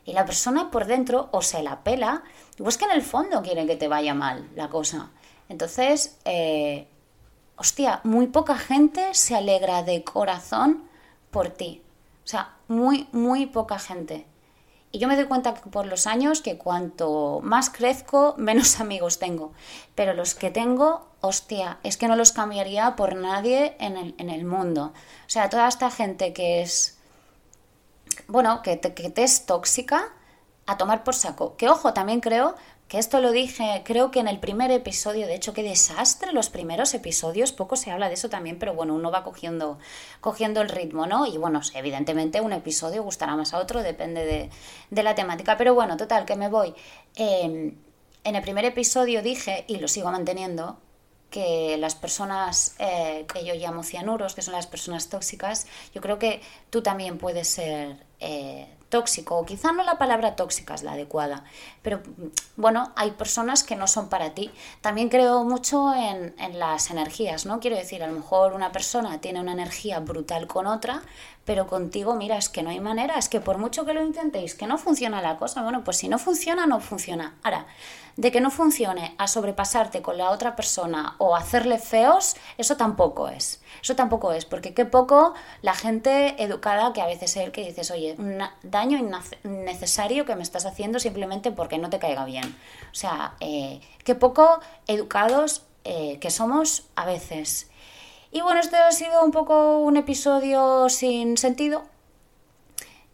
y 0.06 0.14
la 0.14 0.24
persona 0.24 0.70
por 0.70 0.86
dentro 0.86 1.28
o 1.32 1.42
se 1.42 1.62
la 1.62 1.84
pela 1.84 2.22
o 2.58 2.66
es 2.66 2.78
que 2.78 2.86
en 2.86 2.92
el 2.92 3.02
fondo 3.02 3.42
quiere 3.42 3.66
que 3.66 3.76
te 3.76 3.88
vaya 3.88 4.14
mal 4.14 4.48
la 4.56 4.70
cosa. 4.70 5.10
Entonces, 5.50 6.16
eh, 6.24 6.88
hostia, 7.56 8.00
muy 8.04 8.28
poca 8.28 8.56
gente 8.56 9.12
se 9.12 9.36
alegra 9.36 9.82
de 9.82 10.02
corazón 10.02 10.88
por 11.30 11.50
ti. 11.50 11.82
Sea, 12.32 12.56
muy, 12.66 13.08
muy 13.12 13.44
poca 13.44 13.78
gente. 13.78 14.24
Y 14.90 14.98
yo 14.98 15.06
me 15.06 15.16
doy 15.16 15.26
cuenta 15.26 15.52
que 15.52 15.68
por 15.68 15.84
los 15.84 16.06
años 16.06 16.40
que 16.40 16.56
cuanto 16.56 17.40
más 17.42 17.68
crezco, 17.68 18.34
menos 18.38 18.80
amigos 18.80 19.18
tengo. 19.18 19.52
Pero 19.94 20.14
los 20.14 20.34
que 20.34 20.50
tengo, 20.50 21.06
hostia, 21.20 21.78
es 21.82 21.98
que 21.98 22.08
no 22.08 22.16
los 22.16 22.32
cambiaría 22.32 22.96
por 22.96 23.16
nadie 23.16 23.76
en 23.80 23.98
el, 23.98 24.14
en 24.16 24.30
el 24.30 24.46
mundo. 24.46 24.94
O 25.26 25.28
sea, 25.28 25.50
toda 25.50 25.68
esta 25.68 25.90
gente 25.90 26.32
que 26.32 26.62
es, 26.62 26.96
bueno, 28.28 28.62
que 28.62 28.78
te, 28.78 28.94
que 28.94 29.10
te 29.10 29.24
es 29.24 29.44
tóxica, 29.44 30.08
a 30.66 30.76
tomar 30.76 31.04
por 31.04 31.14
saco. 31.14 31.56
Que 31.56 31.68
ojo, 31.68 31.92
también 31.92 32.20
creo, 32.20 32.54
que 32.92 32.98
esto 32.98 33.22
lo 33.22 33.32
dije 33.32 33.80
creo 33.86 34.10
que 34.10 34.20
en 34.20 34.28
el 34.28 34.38
primer 34.38 34.70
episodio, 34.70 35.26
de 35.26 35.34
hecho 35.34 35.54
qué 35.54 35.62
desastre 35.62 36.32
los 36.34 36.50
primeros 36.50 36.92
episodios, 36.92 37.50
poco 37.50 37.74
se 37.76 37.90
habla 37.90 38.08
de 38.08 38.14
eso 38.14 38.28
también, 38.28 38.58
pero 38.58 38.74
bueno, 38.74 38.94
uno 38.94 39.10
va 39.10 39.24
cogiendo, 39.24 39.78
cogiendo 40.20 40.60
el 40.60 40.68
ritmo, 40.68 41.06
¿no? 41.06 41.24
Y 41.24 41.38
bueno, 41.38 41.62
evidentemente 41.74 42.42
un 42.42 42.52
episodio 42.52 43.02
gustará 43.02 43.34
más 43.34 43.54
a 43.54 43.60
otro, 43.60 43.82
depende 43.82 44.50
de, 44.90 45.02
la 45.02 45.14
temática, 45.14 45.56
pero 45.56 45.74
bueno, 45.74 45.96
total, 45.96 46.26
que 46.26 46.36
me 46.36 46.50
voy. 46.50 46.74
Em, 47.16 47.76
en 48.24 48.36
el 48.36 48.42
primer 48.42 48.66
episodio 48.66 49.22
dije, 49.22 49.64
y 49.68 49.78
lo 49.78 49.88
sigo 49.88 50.10
manteniendo, 50.10 50.78
que 51.30 51.78
las 51.78 51.94
personas 51.94 52.74
eh, 52.78 53.24
que 53.32 53.42
yo 53.46 53.54
llamo 53.54 53.84
cianuros, 53.84 54.34
que 54.34 54.42
son 54.42 54.52
las 54.52 54.66
personas 54.66 55.08
tóxicas, 55.08 55.66
yo 55.94 56.02
creo 56.02 56.18
que 56.18 56.42
tú 56.68 56.82
también 56.82 57.16
puedes 57.16 57.48
ser 57.48 58.04
eh, 58.20 58.68
tóxico, 58.92 59.38
o 59.38 59.46
quizá 59.46 59.72
no 59.72 59.82
la 59.84 59.96
palabra 59.96 60.36
tóxica 60.36 60.74
es 60.74 60.82
la 60.82 60.92
adecuada, 60.92 61.44
pero 61.80 62.02
bueno, 62.56 62.92
hay 62.94 63.12
personas 63.12 63.64
que 63.64 63.74
no 63.74 63.86
son 63.86 64.10
para 64.10 64.34
ti. 64.34 64.50
También 64.82 65.08
creo 65.08 65.44
mucho 65.44 65.94
en, 65.94 66.34
en, 66.38 66.58
las 66.58 66.90
energías, 66.90 67.46
¿no? 67.46 67.58
Quiero 67.58 67.76
decir, 67.76 68.02
a 68.02 68.06
lo 68.06 68.12
mejor 68.12 68.52
una 68.52 68.70
persona 68.70 69.18
tiene 69.18 69.40
una 69.40 69.52
energía 69.52 69.98
brutal 70.00 70.46
con 70.46 70.66
otra, 70.66 71.00
pero 71.46 71.66
contigo, 71.66 72.14
mira, 72.14 72.36
es 72.36 72.50
que 72.50 72.62
no 72.62 72.68
hay 72.68 72.80
manera, 72.80 73.16
es 73.16 73.30
que 73.30 73.40
por 73.40 73.56
mucho 73.56 73.86
que 73.86 73.94
lo 73.94 74.04
intentéis, 74.04 74.54
que 74.54 74.66
no 74.66 74.76
funciona 74.76 75.22
la 75.22 75.38
cosa, 75.38 75.62
bueno, 75.62 75.82
pues 75.84 75.96
si 75.96 76.08
no 76.08 76.18
funciona, 76.18 76.66
no 76.66 76.78
funciona. 76.80 77.34
Ahora, 77.42 77.66
de 78.16 78.30
que 78.30 78.40
no 78.40 78.50
funcione 78.50 79.14
a 79.18 79.26
sobrepasarte 79.26 80.02
con 80.02 80.18
la 80.18 80.30
otra 80.30 80.54
persona 80.56 81.16
o 81.18 81.34
hacerle 81.34 81.78
feos, 81.78 82.36
eso 82.58 82.76
tampoco 82.76 83.28
es. 83.28 83.60
Eso 83.82 83.96
tampoco 83.96 84.32
es, 84.32 84.44
porque 84.44 84.74
qué 84.74 84.84
poco 84.84 85.34
la 85.62 85.74
gente 85.74 86.42
educada, 86.42 86.92
que 86.92 87.00
a 87.00 87.06
veces 87.06 87.36
es 87.36 87.44
el 87.44 87.52
que 87.52 87.64
dices, 87.64 87.90
oye, 87.90 88.14
un 88.18 88.42
daño 88.62 88.98
innecesario 89.44 90.24
que 90.24 90.36
me 90.36 90.42
estás 90.42 90.66
haciendo 90.66 90.98
simplemente 91.00 91.52
porque 91.52 91.78
no 91.78 91.90
te 91.90 91.98
caiga 91.98 92.24
bien. 92.24 92.56
O 92.90 92.94
sea, 92.94 93.34
eh, 93.40 93.80
qué 94.04 94.14
poco 94.14 94.60
educados 94.86 95.62
eh, 95.84 96.18
que 96.20 96.30
somos 96.30 96.84
a 96.94 97.06
veces. 97.06 97.70
Y 98.30 98.40
bueno, 98.40 98.60
este 98.60 98.76
ha 98.76 98.92
sido 98.92 99.24
un 99.24 99.30
poco 99.30 99.78
un 99.78 99.96
episodio 99.96 100.88
sin 100.88 101.36
sentido. 101.36 101.84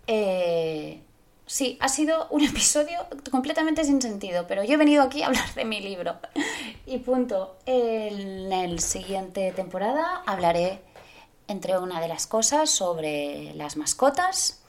Eh, 0.07 1.03
Sí, 1.49 1.79
ha 1.81 1.89
sido 1.89 2.29
un 2.29 2.45
episodio 2.45 2.99
completamente 3.31 3.83
sin 3.83 4.03
sentido, 4.03 4.47
pero 4.47 4.63
yo 4.65 4.75
he 4.75 4.77
venido 4.77 5.03
aquí 5.03 5.23
a 5.23 5.29
hablar 5.29 5.55
de 5.55 5.65
mi 5.65 5.81
libro. 5.81 6.17
Y 6.87 6.99
punto. 6.99 7.57
En 7.65 8.51
la 8.51 8.79
siguiente 8.79 9.51
temporada 9.53 10.23
hablaré, 10.27 10.83
entre 11.49 11.79
una 11.79 12.03
de 12.03 12.09
las 12.09 12.27
cosas, 12.27 12.71
sobre 12.71 13.55
las 13.55 13.79
mascotas. 13.79 14.63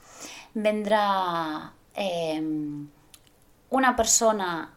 Vendrá 0.54 1.74
em, 1.96 2.88
una 3.70 3.96
persona 3.98 4.74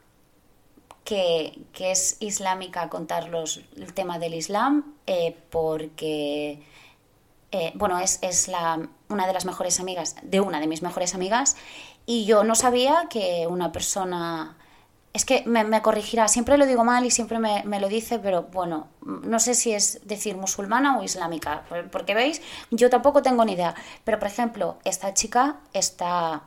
que, 1.04 1.56
es 1.78 2.16
islámica 2.18 2.82
a 2.82 2.88
contarlos 2.88 3.60
el 3.76 3.94
tema 3.94 4.18
del 4.18 4.34
Islam, 4.34 4.94
eh, 5.06 5.36
porque 5.50 6.60
eh, 7.52 7.70
bueno, 7.74 7.98
es, 7.98 8.18
es 8.22 8.48
la, 8.48 8.88
una 9.10 9.26
de 9.26 9.34
las 9.34 9.44
mejores 9.44 9.78
amigas, 9.78 10.16
de 10.22 10.40
una 10.40 10.58
de 10.58 10.66
mis 10.66 10.80
mejores 10.80 11.14
amigas, 11.14 11.56
y 12.06 12.24
yo 12.24 12.44
no 12.44 12.54
sabía 12.54 13.06
que 13.10 13.46
una 13.48 13.72
persona... 13.72 14.56
Es 15.12 15.26
que 15.26 15.42
me, 15.44 15.82
corregirá, 15.82 16.26
siempre 16.26 16.56
lo 16.56 16.64
digo 16.64 16.84
mal 16.84 17.04
y 17.04 17.10
siempre 17.10 17.38
me, 17.38 17.80
lo 17.80 17.88
dice, 17.88 18.18
pero 18.18 18.44
bueno, 18.44 18.88
no 19.02 19.38
sé 19.40 19.54
si 19.54 19.72
es 19.74 20.00
decir 20.04 20.38
musulmana 20.38 20.98
o 20.98 21.02
islámica, 21.02 21.64
porque 21.90 22.14
veis, 22.14 22.40
yo 22.70 22.88
tampoco 22.88 23.20
tengo 23.20 23.44
ni 23.44 23.52
idea. 23.52 23.74
Pero 24.04 24.18
por 24.18 24.28
ejemplo, 24.28 24.78
esta 24.84 25.12
chica 25.12 25.60
está 25.74 26.44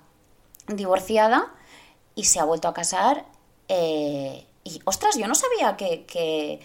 divorciada 0.68 1.54
y 2.16 2.24
se 2.24 2.40
ha 2.40 2.46
vuelto 2.46 2.68
a 2.68 2.74
casar. 2.74 3.26
Eh, 3.68 4.48
y 4.64 4.82
ostras, 4.86 5.16
yo 5.16 5.28
no 5.28 5.36
sabía 5.36 5.78
que 5.78 6.60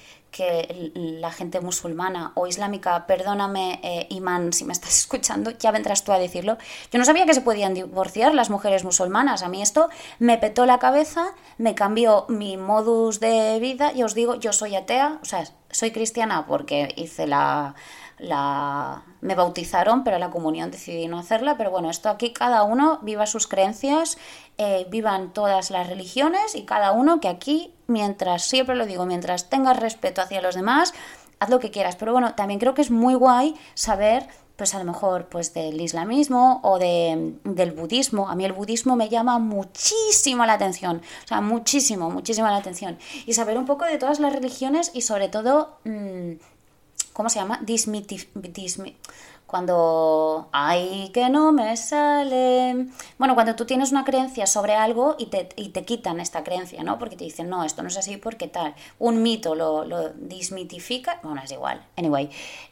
la 0.94 1.30
gente 1.30 1.60
musulmana 1.60 2.32
o 2.34 2.46
islámica, 2.46 3.06
perdóname, 3.06 3.80
eh, 3.82 4.06
Imán, 4.10 4.52
si 4.52 4.64
me 4.64 4.72
estás 4.72 4.98
escuchando, 5.00 5.50
ya 5.50 5.70
vendrás 5.70 6.04
tú 6.04 6.12
a 6.12 6.18
decirlo. 6.18 6.58
Yo 6.92 6.98
no 6.98 7.04
sabía 7.04 7.26
que 7.26 7.34
se 7.34 7.40
podían 7.40 7.74
divorciar 7.74 8.34
las 8.34 8.50
mujeres 8.50 8.84
musulmanas. 8.84 9.42
A 9.42 9.48
mí 9.48 9.62
esto 9.62 9.88
me 10.18 10.38
petó 10.38 10.66
la 10.66 10.78
cabeza, 10.78 11.34
me 11.58 11.74
cambió 11.74 12.26
mi 12.28 12.56
modus 12.56 13.20
de 13.20 13.58
vida. 13.60 13.92
Y 13.92 14.02
os 14.02 14.14
digo, 14.14 14.36
yo 14.36 14.52
soy 14.52 14.76
atea, 14.76 15.18
o 15.22 15.24
sea, 15.24 15.44
soy 15.70 15.90
cristiana 15.90 16.46
porque 16.46 16.92
hice 16.96 17.26
la, 17.26 17.74
la 18.20 19.02
me 19.20 19.34
bautizaron, 19.34 20.02
pero 20.02 20.18
la 20.18 20.30
comunión 20.30 20.70
decidí 20.70 21.06
no 21.08 21.18
hacerla. 21.18 21.56
Pero 21.56 21.70
bueno, 21.70 21.90
esto 21.90 22.08
aquí 22.08 22.32
cada 22.32 22.62
uno 22.62 22.98
viva 23.02 23.26
sus 23.26 23.46
creencias, 23.46 24.18
eh, 24.58 24.86
vivan 24.90 25.32
todas 25.32 25.70
las 25.70 25.88
religiones 25.88 26.54
y 26.54 26.62
cada 26.62 26.92
uno 26.92 27.20
que 27.20 27.28
aquí, 27.28 27.74
mientras, 27.86 28.44
siempre 28.44 28.76
lo 28.76 28.86
digo, 28.86 29.06
mientras 29.06 29.50
tengas 29.50 29.78
respeto 29.78 30.22
hacia 30.22 30.40
los 30.40 30.54
demás, 30.54 30.94
haz 31.38 31.50
lo 31.50 31.60
que 31.60 31.70
quieras. 31.70 31.96
Pero 31.96 32.12
bueno, 32.12 32.34
también 32.34 32.60
creo 32.60 32.74
que 32.74 32.82
es 32.82 32.90
muy 32.90 33.14
guay 33.14 33.54
saber 33.74 34.26
pues 34.56 34.74
a 34.74 34.78
lo 34.78 34.84
mejor 34.84 35.26
pues 35.30 35.54
del 35.54 35.80
islamismo 35.80 36.60
o 36.62 36.78
de, 36.78 37.32
del 37.44 37.72
budismo. 37.72 38.28
A 38.28 38.34
mí 38.34 38.44
el 38.44 38.52
budismo 38.52 38.94
me 38.94 39.08
llama 39.08 39.38
muchísimo 39.38 40.44
la 40.44 40.52
atención, 40.52 41.00
o 41.24 41.26
sea, 41.26 41.40
muchísimo, 41.40 42.10
muchísimo 42.10 42.46
la 42.46 42.58
atención. 42.58 42.98
Y 43.24 43.32
saber 43.32 43.56
un 43.56 43.64
poco 43.64 43.86
de 43.86 43.96
todas 43.96 44.20
las 44.20 44.34
religiones 44.34 44.90
y 44.92 45.00
sobre 45.00 45.30
todo 45.30 45.78
mm, 45.84 46.32
¿cómo 47.20 47.28
se 47.28 47.38
llama? 47.38 47.60
Dismitif 47.60 48.28
cuando, 49.44 50.48
ay, 50.52 51.10
que 51.12 51.28
no 51.28 51.52
me 51.52 51.76
sale. 51.76 52.86
Bueno, 53.18 53.34
cuando 53.34 53.54
tú 53.56 53.66
tienes 53.66 53.92
una 53.92 54.06
creencia 54.06 54.46
sobre 54.46 54.74
algo 54.74 55.16
y 55.18 55.26
te, 55.26 55.50
y 55.56 55.68
te 55.68 55.84
quitan 55.84 56.18
esta 56.18 56.42
creencia, 56.44 56.82
¿no? 56.82 56.98
Porque 56.98 57.16
te 57.16 57.24
dicen, 57.24 57.50
no, 57.50 57.62
esto 57.62 57.82
no 57.82 57.88
es 57.88 57.98
así 57.98 58.16
porque 58.16 58.48
tal. 58.48 58.74
Un 58.98 59.22
mito 59.22 59.54
lo, 59.54 60.08
dismitifica. 60.14 61.20
Bueno, 61.22 61.42
es 61.44 61.52
igual. 61.52 61.86
Anyway. 61.98 62.30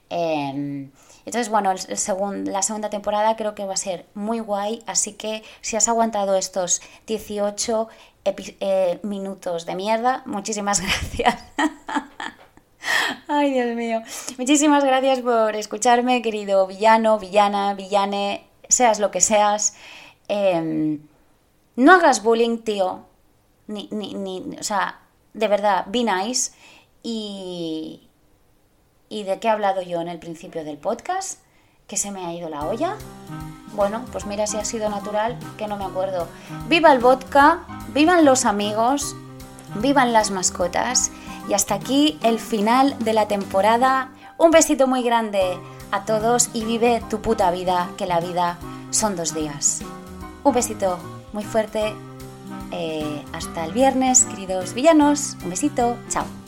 Em, 0.08 0.92
entonces, 1.26 1.50
bueno, 1.50 1.70
el, 1.70 2.44
la 2.50 2.62
segunda 2.62 2.88
temporada 2.88 3.36
creo 3.36 3.54
que 3.54 3.66
va 3.66 3.74
a 3.74 3.76
ser 3.76 4.06
muy 4.14 4.40
guay. 4.40 4.82
Así 4.86 5.12
que 5.12 5.42
si 5.60 5.76
has 5.76 5.88
aguantado 5.88 6.36
estos 6.36 6.80
18 7.06 7.88
eh, 8.24 8.98
minutos 9.02 9.66
de 9.66 9.74
mierda, 9.74 10.22
muchísimas 10.24 10.80
gracias. 11.12 11.36
Ay, 13.28 13.52
Dios 13.52 13.74
mío. 13.74 14.02
Muchísimas 14.38 14.84
gracias 14.84 15.20
por 15.20 15.54
escucharme, 15.56 16.22
querido 16.22 16.66
villano, 16.66 17.18
villana, 17.18 17.74
villane, 17.74 18.46
seas 18.68 18.98
lo 18.98 19.10
que 19.10 19.20
seas. 19.20 19.74
Em, 20.28 21.00
no 21.76 21.92
hagas 21.92 22.22
bullying, 22.22 22.58
tío. 22.58 23.06
Ni, 23.66 23.88
ni, 23.92 24.14
ni, 24.14 24.56
o 24.58 24.62
sea, 24.62 25.00
de 25.34 25.48
verdad, 25.48 25.84
be 25.88 26.04
nice. 26.04 26.52
Y, 27.02 28.08
¿Y 29.10 29.22
de 29.22 29.38
qué 29.38 29.48
he 29.48 29.50
hablado 29.50 29.80
yo 29.82 30.00
en 30.00 30.08
el 30.08 30.18
principio 30.18 30.64
del 30.64 30.76
podcast? 30.76 31.40
¿Que 31.86 31.96
se 31.96 32.10
me 32.10 32.26
ha 32.26 32.34
ido 32.34 32.50
la 32.50 32.66
olla? 32.66 32.96
Bueno, 33.74 34.04
pues 34.12 34.26
mira 34.26 34.46
si 34.46 34.58
ha 34.58 34.64
sido 34.64 34.90
natural, 34.90 35.38
que 35.56 35.66
no 35.66 35.76
me 35.76 35.84
acuerdo. 35.84 36.28
Viva 36.68 36.92
el 36.92 36.98
vodka, 36.98 37.60
vivan 37.94 38.26
los 38.26 38.44
amigos, 38.44 39.16
vivan 39.76 40.12
las 40.12 40.30
mascotas 40.30 41.10
y 41.48 41.54
hasta 41.54 41.74
aquí 41.74 42.18
el 42.22 42.38
final 42.38 42.96
de 42.98 43.12
la 43.12 43.26
temporada. 43.26 44.10
Un 44.36 44.50
besito 44.50 44.86
muy 44.86 45.02
grande 45.02 45.58
a 45.90 46.04
todos 46.04 46.50
y 46.52 46.64
vive 46.64 47.02
tu 47.08 47.20
puta 47.20 47.50
vida, 47.50 47.90
que 47.96 48.06
la 48.06 48.20
vida 48.20 48.58
son 48.90 49.16
dos 49.16 49.34
días. 49.34 49.80
Un 50.44 50.52
besito 50.52 50.98
muy 51.32 51.44
fuerte. 51.44 51.94
Eh, 52.70 53.24
hasta 53.32 53.64
el 53.64 53.72
viernes, 53.72 54.24
queridos 54.24 54.74
villanos. 54.74 55.36
Un 55.42 55.50
besito. 55.50 55.96
Chao. 56.08 56.47